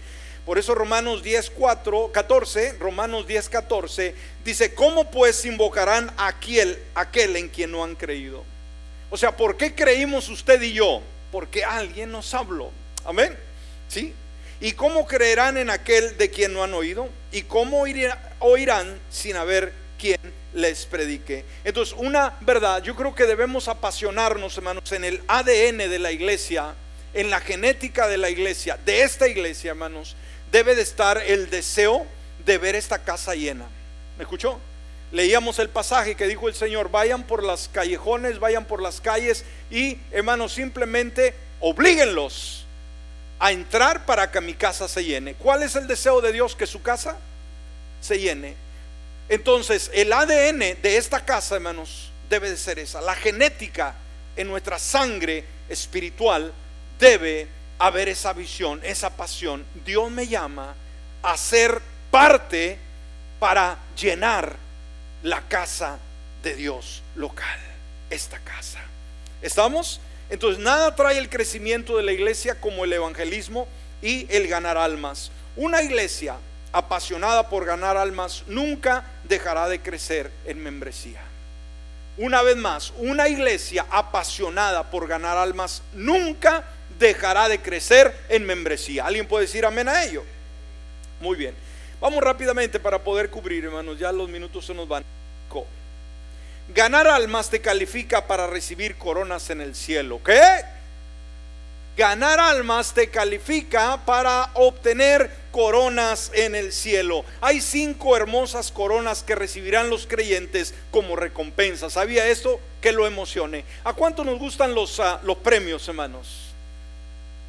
[0.46, 4.14] Por eso Romanos 10, 4, 14, Romanos 10, 14,
[4.44, 8.42] dice, ¿cómo pues invocarán a aquel, aquel en quien no han creído?
[9.10, 11.02] O sea, ¿por qué creímos usted y yo?
[11.30, 12.70] Porque alguien nos habló.
[13.04, 13.38] Amén.
[13.86, 14.14] ¿Sí?
[14.62, 17.08] ¿Y cómo creerán en aquel de quien no han oído?
[17.32, 17.84] ¿Y cómo
[18.38, 20.20] oirán sin haber quien
[20.54, 21.44] les predique?
[21.64, 26.76] Entonces, una verdad, yo creo que debemos apasionarnos, hermanos, en el ADN de la iglesia,
[27.12, 30.14] en la genética de la iglesia, de esta iglesia, hermanos,
[30.52, 32.06] debe de estar el deseo
[32.46, 33.66] de ver esta casa llena.
[34.16, 34.60] ¿Me escuchó?
[35.10, 39.44] Leíamos el pasaje que dijo el Señor, vayan por las callejones, vayan por las calles
[39.72, 42.61] y, hermanos, simplemente oblíguenlos
[43.42, 45.34] a entrar para que mi casa se llene.
[45.34, 46.54] ¿Cuál es el deseo de Dios?
[46.54, 47.16] Que su casa
[48.00, 48.54] se llene.
[49.28, 53.00] Entonces, el ADN de esta casa, hermanos, debe de ser esa.
[53.00, 53.96] La genética
[54.36, 56.52] en nuestra sangre espiritual
[57.00, 57.48] debe
[57.80, 59.64] haber esa visión, esa pasión.
[59.84, 60.76] Dios me llama
[61.20, 61.82] a ser
[62.12, 62.78] parte
[63.40, 64.54] para llenar
[65.24, 65.98] la casa
[66.44, 67.58] de Dios local,
[68.08, 68.78] esta casa.
[69.42, 70.00] ¿Estamos?
[70.32, 73.68] Entonces, nada trae el crecimiento de la iglesia como el evangelismo
[74.00, 75.30] y el ganar almas.
[75.56, 76.36] Una iglesia
[76.72, 81.20] apasionada por ganar almas nunca dejará de crecer en membresía.
[82.16, 86.64] Una vez más, una iglesia apasionada por ganar almas nunca
[86.98, 89.04] dejará de crecer en membresía.
[89.04, 90.24] ¿Alguien puede decir amén a ello?
[91.20, 91.54] Muy bien.
[92.00, 95.04] Vamos rápidamente para poder cubrir, hermanos, ya los minutos se nos van.
[96.68, 100.20] Ganar almas te califica para recibir coronas en el cielo.
[100.24, 100.64] ¿Qué?
[101.96, 107.24] Ganar almas te califica para obtener coronas en el cielo.
[107.42, 111.90] Hay cinco hermosas coronas que recibirán los creyentes como recompensa.
[111.90, 112.58] ¿Sabía esto?
[112.80, 113.64] Que lo emocione.
[113.84, 116.54] ¿A cuánto nos gustan los, ah, los premios, hermanos?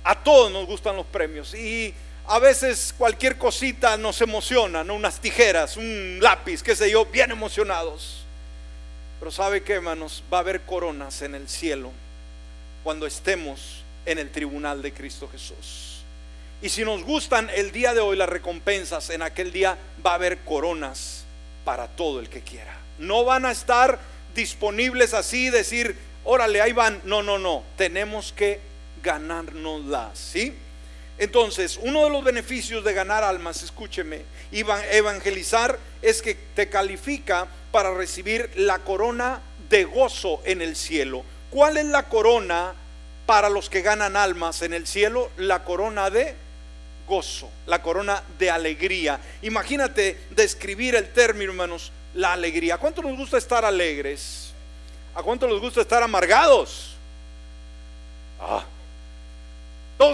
[0.04, 1.56] A todos nos gustan los premios.
[1.56, 1.94] Y
[2.28, 4.96] a veces cualquier cosita nos emociona, ¿no?
[4.96, 8.23] Unas tijeras, un lápiz, qué sé yo, bien emocionados.
[9.24, 10.22] Pero ¿sabe qué, hermanos?
[10.34, 11.94] Va a haber coronas en el cielo
[12.84, 16.04] cuando estemos en el tribunal de Cristo Jesús.
[16.62, 20.16] Y si nos gustan el día de hoy las recompensas, en aquel día va a
[20.16, 21.24] haber coronas
[21.64, 22.78] para todo el que quiera.
[23.00, 23.98] No van a estar
[24.36, 25.96] disponibles así, decir,
[26.26, 27.00] órale, ahí van.
[27.06, 27.64] No, no, no.
[27.78, 28.60] Tenemos que
[29.02, 30.54] ganárnoslas, ¿sí?
[31.18, 37.94] Entonces, uno de los beneficios de ganar almas, escúcheme, evangelizar es que te califica para
[37.94, 41.26] recibir la corona de gozo en el cielo.
[41.50, 42.76] ¿Cuál es la corona
[43.26, 46.36] para los que ganan almas en el cielo la corona de
[47.08, 49.20] gozo, la corona de alegría.
[49.42, 52.76] Imagínate describir el término, hermanos, la alegría.
[52.76, 54.54] ¿A cuánto nos gusta estar alegres?
[55.16, 56.96] ¿A cuánto nos gusta estar amargados?
[58.40, 58.64] Ah.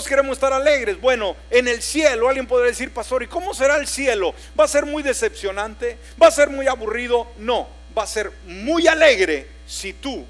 [0.08, 1.00] Queremos estar alegres.
[1.00, 4.34] Bueno, en el cielo alguien podrá decir, pastor, ¿y cómo será el cielo?
[4.60, 5.98] ¿Va a ser muy decepcionante?
[6.22, 7.28] ¿Va a ser muy aburrido?
[7.38, 10.26] No, va a ser muy alegre si tú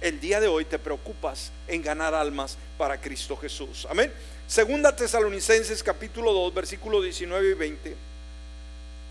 [0.00, 3.86] el día de hoy te preocupas en ganar almas para Cristo Jesús.
[3.90, 4.12] Amén.
[4.46, 7.96] Segunda Tesalonicenses capítulo 2, versículo 19 y 20.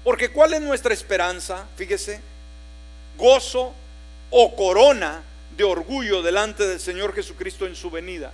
[0.03, 1.67] Porque ¿cuál es nuestra esperanza?
[1.75, 2.21] Fíjese,
[3.17, 3.73] gozo
[4.29, 5.23] o corona
[5.55, 8.31] de orgullo delante del Señor Jesucristo en su venida.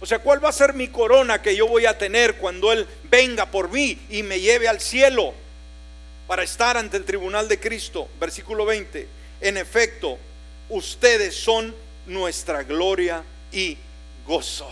[0.00, 2.86] O sea, ¿cuál va a ser mi corona que yo voy a tener cuando Él
[3.04, 5.34] venga por mí y me lleve al cielo
[6.26, 8.08] para estar ante el tribunal de Cristo?
[8.18, 9.06] Versículo 20.
[9.42, 10.18] En efecto,
[10.70, 11.74] ustedes son
[12.06, 13.22] nuestra gloria
[13.52, 13.76] y
[14.26, 14.70] gozo.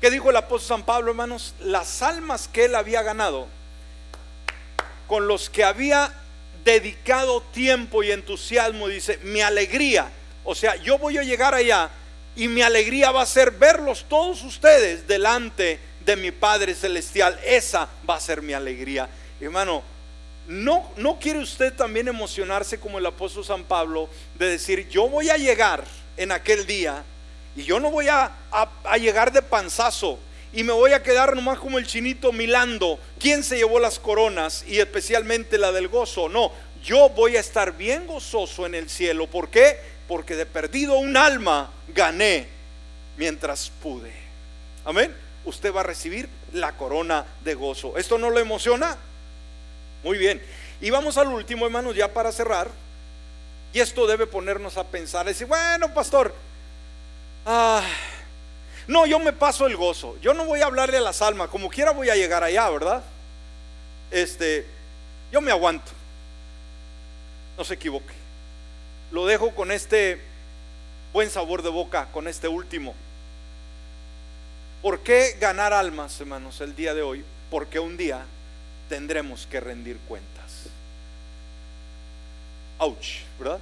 [0.00, 1.54] ¿Qué dijo el apóstol San Pablo, hermanos?
[1.60, 3.48] Las almas que él había ganado,
[5.06, 6.12] con los que había
[6.64, 10.10] dedicado tiempo y entusiasmo, dice, mi alegría,
[10.44, 11.90] o sea, yo voy a llegar allá
[12.38, 17.38] y mi alegría va a ser verlos todos ustedes delante de mi Padre Celestial.
[17.44, 19.08] Esa va a ser mi alegría.
[19.40, 19.82] Hermano,
[20.46, 24.08] ¿No, ¿No quiere usted también emocionarse como el apóstol San Pablo
[24.38, 25.84] de decir, yo voy a llegar
[26.16, 27.04] en aquel día
[27.54, 30.18] y yo no voy a, a, llegar de panzazo
[30.50, 34.64] y me voy a quedar nomás como el chinito milando quién se llevó las coronas
[34.66, 36.30] y especialmente la del gozo?
[36.30, 36.50] No,
[36.82, 39.26] yo voy a estar bien gozoso en el cielo.
[39.26, 39.76] ¿Por qué?
[40.08, 42.46] Porque de perdido un alma gané
[43.16, 44.12] mientras pude.
[44.84, 45.14] Amén.
[45.44, 47.98] Usted va a recibir la corona de gozo.
[47.98, 48.96] ¿Esto no lo emociona?
[50.04, 50.40] Muy bien.
[50.80, 52.70] Y vamos al último, hermanos, ya para cerrar.
[53.72, 56.32] Y esto debe ponernos a pensar, decir, bueno, pastor,
[57.44, 57.82] ah,
[58.86, 60.16] no, yo me paso el gozo.
[60.22, 63.02] Yo no voy a hablarle a las almas, como quiera voy a llegar allá, ¿verdad?
[64.12, 64.64] Este,
[65.32, 65.90] yo me aguanto.
[67.58, 68.14] No se equivoque.
[69.10, 70.27] Lo dejo con este
[71.12, 72.94] buen sabor de boca, con este último.
[74.82, 77.24] ¿Por qué ganar almas, hermanos, el día de hoy?
[77.50, 78.24] Porque un día
[78.88, 80.68] tendremos que rendir cuentas.
[82.78, 83.58] Ouch, ¿verdad?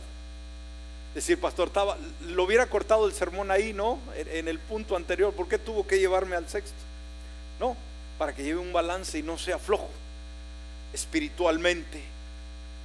[1.15, 3.99] Decir, pastor, estaba, lo hubiera cortado el sermón ahí, ¿no?
[4.15, 6.77] En, el punto anterior, ¿por qué tuvo que llevarme al sexto?
[7.59, 7.75] No,
[8.19, 9.89] para que lleve un balance y no sea flojo
[10.93, 12.03] espiritualmente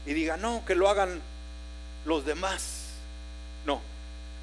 [0.06, 1.22] y diga, no, que lo hagan
[2.06, 2.92] los demás.
[3.66, 3.82] No,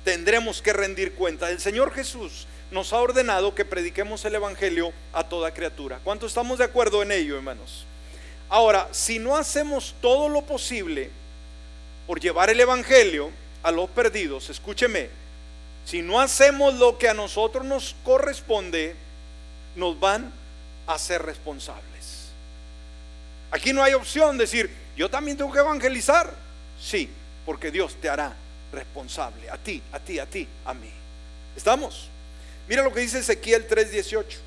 [0.05, 1.51] tendremos que rendir cuenta.
[1.51, 6.01] El Señor Jesús nos ha ordenado que prediquemos el Evangelio a toda criatura.
[6.05, 7.85] ¿Cuánto estamos de acuerdo en ello, hermanos?
[8.49, 11.11] Ahora, si no hacemos todo lo posible
[12.07, 13.31] por llevar el Evangelio
[13.63, 15.09] a los perdidos, escúcheme,
[15.85, 18.95] si no hacemos lo que a nosotros nos corresponde,
[19.77, 20.33] nos van
[20.87, 22.29] a ser responsables.
[23.51, 26.33] Aquí no hay opción de decir, yo también tengo que evangelizar.
[26.81, 27.09] Sí,
[27.47, 28.35] porque Dios te hará
[28.73, 29.51] responsable.
[29.51, 30.91] A ti, a ti, a ti, a mí.
[31.57, 32.09] ¿Estamos?
[32.69, 34.39] Mira lo que dice Ezequiel 3:18.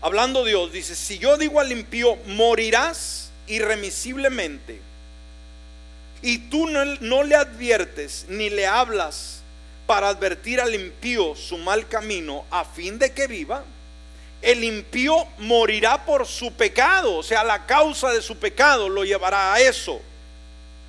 [0.00, 4.80] Hablando Dios, dice, si yo digo al impío, morirás irremisiblemente,
[6.20, 9.42] y tú no, no le adviertes ni le hablas
[9.86, 13.64] para advertir al impío su mal camino a fin de que viva,
[14.40, 19.54] el impío morirá por su pecado, o sea, la causa de su pecado lo llevará
[19.54, 20.00] a eso.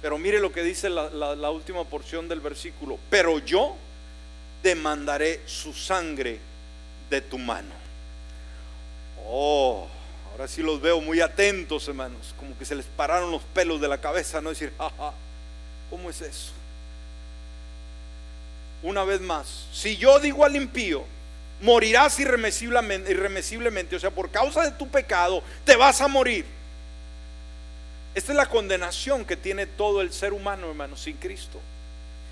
[0.05, 3.75] Pero mire lo que dice la, última porción del versículo, pero yo
[4.61, 6.37] demandaré su sangre
[7.09, 7.73] de tu mano.
[9.27, 9.87] Oh,
[10.29, 13.87] ahora sí los veo muy atentos, hermanos, como que se les pararon los pelos de
[13.87, 15.11] la cabeza, no decir, jaja,
[15.89, 16.51] ¿cómo es eso?
[18.83, 21.03] Una vez más, si yo digo al impío,
[21.61, 26.45] morirás irremisiblemente, irremisiblemente, o sea, por causa de tu pecado, te vas a morir.
[28.15, 31.59] Esta es la condenación que tiene todo el ser humano, hermano, sin Cristo.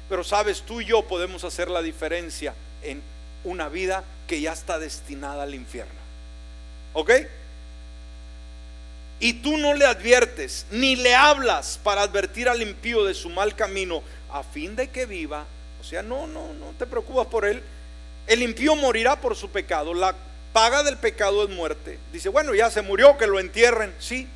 [0.09, 3.01] Pero sabes, tú y yo podemos hacer la diferencia en
[3.43, 5.99] una vida que ya está destinada al infierno.
[6.93, 7.11] ¿Ok?
[9.19, 13.55] Y tú no le adviertes, ni le hablas para advertir al impío de su mal
[13.55, 15.45] camino, a fin de que viva.
[15.81, 17.61] O sea, no, no, no te preocupas por él,
[18.27, 19.93] el impío morirá por su pecado.
[19.93, 20.15] La
[20.53, 21.99] paga del pecado es muerte.
[22.13, 23.93] Dice, bueno, ya se murió, que lo entierren.
[23.99, 24.27] Sí,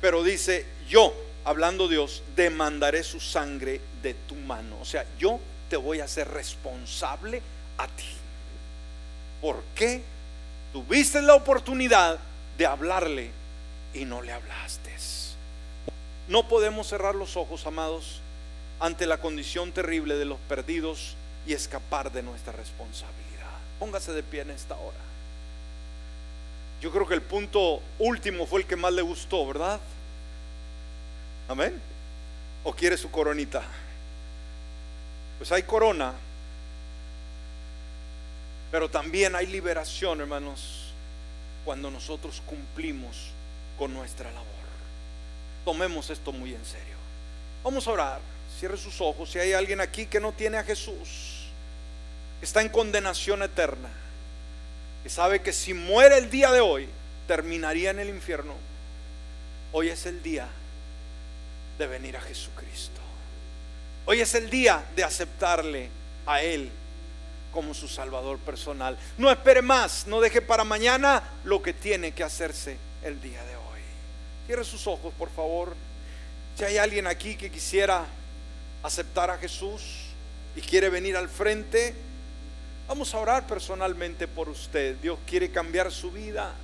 [0.00, 4.78] pero dice, yo, hablando Dios, demandaré su sangre de tu mano.
[4.80, 7.42] O sea, yo te voy a hacer responsable
[7.78, 8.16] a ti.
[9.40, 10.02] ¿Por qué?
[10.72, 12.18] Tuviste la oportunidad
[12.56, 13.30] de hablarle
[13.94, 14.88] y no le hablaste.
[16.28, 18.20] No podemos cerrar los ojos, amados,
[18.80, 23.48] ante la condición terrible de los perdidos y escapar de nuestra responsabilidad.
[23.78, 24.98] Póngase de pie en esta hora.
[26.80, 29.80] Yo creo que el punto último fue el que más le gustó, ¿verdad?
[31.48, 31.80] Amén.
[32.64, 33.62] ¿O quiere su coronita?
[35.38, 36.12] Pues hay corona,
[38.70, 40.92] pero también hay liberación, hermanos,
[41.64, 43.30] cuando nosotros cumplimos
[43.78, 44.46] con nuestra labor.
[45.64, 46.96] Tomemos esto muy en serio.
[47.62, 48.20] Vamos a orar.
[48.58, 49.30] Cierre sus ojos.
[49.30, 51.46] Si hay alguien aquí que no tiene a Jesús,
[52.42, 53.88] está en condenación eterna,
[55.04, 56.88] y sabe que si muere el día de hoy,
[57.26, 58.54] terminaría en el infierno,
[59.72, 60.48] hoy es el día
[61.78, 63.00] de venir a Jesucristo.
[64.06, 65.90] Hoy es el día de aceptarle
[66.26, 66.70] a Él
[67.52, 68.98] como su Salvador personal.
[69.16, 73.56] No espere más, no deje para mañana lo que tiene que hacerse el día de
[73.56, 73.80] hoy.
[74.46, 75.74] Cierre sus ojos, por favor.
[76.56, 78.06] Si hay alguien aquí que quisiera
[78.82, 79.82] aceptar a Jesús
[80.56, 81.94] y quiere venir al frente,
[82.88, 84.96] Vamos a orar personalmente por usted.
[84.96, 86.54] Dios quiere cambiar su vida.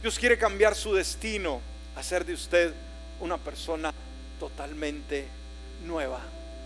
[0.00, 1.60] Dios quiere cambiar su destino.
[1.96, 2.72] Hacer de usted
[3.18, 3.92] una persona
[4.38, 5.26] totalmente
[5.84, 6.20] nueva.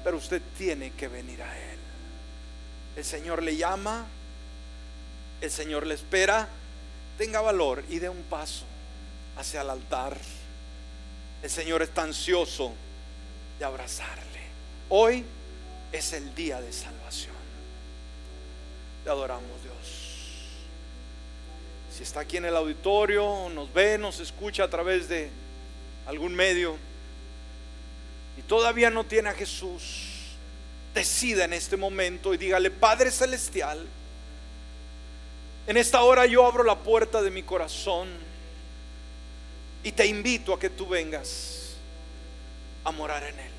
[0.04, 1.78] Pero usted tiene que venir a Él.
[2.96, 4.04] El Señor le llama.
[5.40, 6.46] El Señor le espera.
[7.16, 8.66] Tenga valor y dé un paso
[9.38, 10.18] hacia el altar.
[11.42, 12.74] El Señor está ansioso
[13.58, 14.48] de abrazarle.
[14.90, 15.24] Hoy
[15.92, 17.37] es el día de salvación
[19.06, 19.76] adoramos, Dios.
[21.94, 25.30] Si está aquí en el auditorio, nos ve, nos escucha a través de
[26.06, 26.76] algún medio
[28.38, 30.36] y todavía no tiene a Jesús,
[30.94, 33.84] decida en este momento y dígale, Padre Celestial,
[35.66, 38.08] en esta hora yo abro la puerta de mi corazón
[39.82, 41.74] y te invito a que tú vengas
[42.84, 43.52] a morar en él.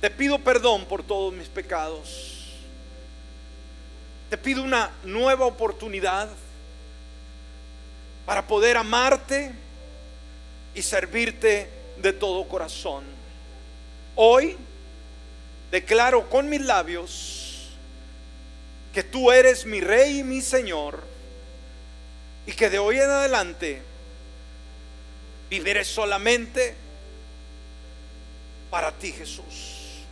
[0.00, 2.37] Te pido perdón por todos mis pecados.
[4.30, 6.28] Te pido una nueva oportunidad
[8.26, 9.52] para poder amarte
[10.74, 13.04] y servirte de todo corazón.
[14.16, 14.56] Hoy
[15.70, 17.70] declaro con mis labios
[18.92, 21.02] que tú eres mi rey y mi Señor
[22.46, 23.82] y que de hoy en adelante
[25.48, 26.74] viviré solamente
[28.70, 30.04] para ti Jesús.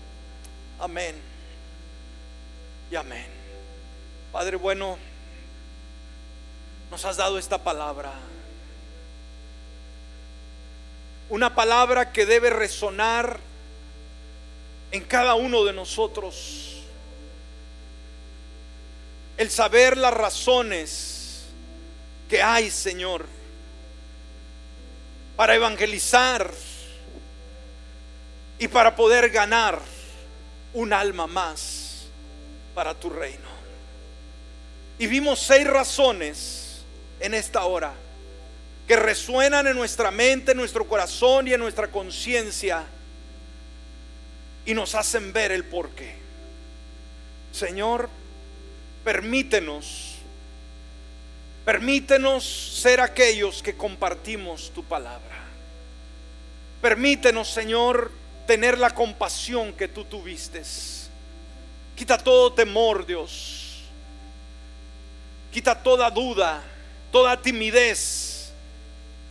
[0.79, 1.17] Amén
[2.91, 3.36] y amén.
[4.37, 4.99] Padre bueno,
[6.91, 8.13] nos has dado esta palabra.
[11.31, 13.41] Una palabra que debe resonar
[14.91, 16.83] en cada uno de nosotros.
[19.39, 21.47] El saber las razones
[22.29, 23.25] que hay, Señor,
[25.35, 26.51] para evangelizar
[28.59, 29.81] y para poder ganar
[30.75, 32.09] un alma más
[32.75, 33.56] para tu reino.
[34.99, 36.85] Y vimos seis razones
[37.21, 37.93] en esta hora
[38.87, 42.85] que resuenan en nuestra mente, en nuestro corazón y en nuestra conciencia
[44.65, 46.15] y nos hacen ver el porqué.
[47.53, 48.09] Señor,
[49.05, 50.17] permítenos,
[51.65, 55.37] permítenos ser aquellos que compartimos tu palabra.
[56.83, 58.13] Permítenos, Señor,
[58.47, 60.63] tener la compasión que tú tuviste.
[61.97, 63.56] Quita todo temor, Dios.
[65.53, 66.63] Quita toda duda,
[67.11, 68.53] toda timidez.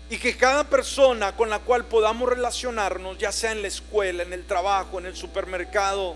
[0.09, 4.33] Y que cada persona con la cual podamos relacionarnos, ya sea en la escuela, en
[4.33, 6.15] el trabajo, en el supermercado,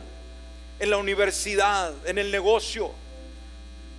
[0.80, 2.92] en la universidad, en el negocio,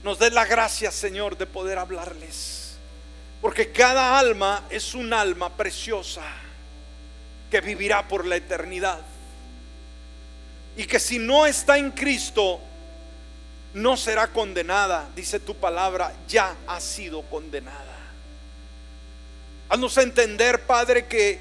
[0.03, 2.77] nos dé la gracia, Señor, de poder hablarles.
[3.41, 6.23] Porque cada alma es un alma preciosa
[7.51, 9.01] que vivirá por la eternidad.
[10.77, 12.61] Y que si no está en Cristo,
[13.75, 17.97] no será condenada, dice tu palabra, ya ha sido condenada.
[19.69, 21.39] Haznos entender, Padre, que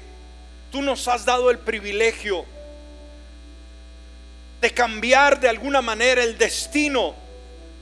[0.70, 2.44] tú nos has dado el privilegio
[4.60, 7.14] de cambiar de alguna manera el destino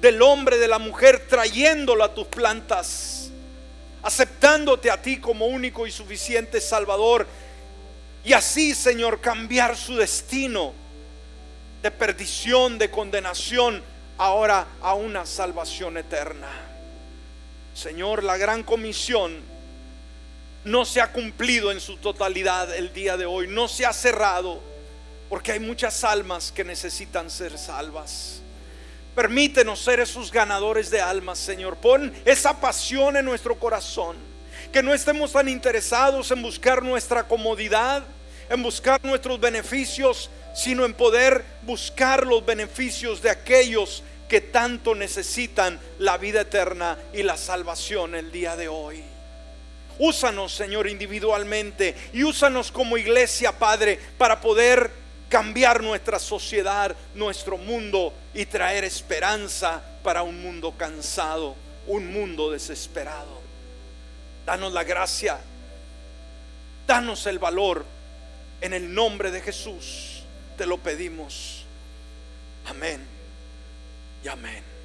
[0.00, 3.30] del hombre, de la mujer, trayéndolo a tus plantas,
[4.02, 7.26] aceptándote a ti como único y suficiente Salvador
[8.24, 10.72] y así, Señor, cambiar su destino
[11.82, 13.82] de perdición, de condenación,
[14.18, 16.48] ahora a una salvación eterna.
[17.72, 19.40] Señor, la gran comisión
[20.64, 24.60] no se ha cumplido en su totalidad el día de hoy, no se ha cerrado,
[25.28, 28.40] porque hay muchas almas que necesitan ser salvas.
[29.14, 31.76] Permítenos ser esos ganadores de almas, Señor.
[31.76, 34.16] Pon esa pasión en nuestro corazón,
[34.72, 38.04] que no estemos tan interesados en buscar nuestra comodidad,
[38.50, 45.78] en buscar nuestros beneficios, sino en poder buscar los beneficios de aquellos que tanto necesitan
[46.00, 49.00] la vida eterna y la salvación el día de hoy.
[50.00, 54.90] Úsanos, Señor, individualmente y úsanos como iglesia, Padre, para poder
[55.28, 61.54] cambiar nuestra sociedad, nuestro mundo y traer esperanza para un mundo cansado,
[61.86, 63.40] un mundo desesperado.
[64.44, 65.38] Danos la gracia,
[66.84, 67.84] danos el valor
[68.60, 70.07] en el nombre de Jesús
[70.58, 71.64] te lo pedimos.
[72.66, 73.00] Amén
[74.22, 74.77] y amén.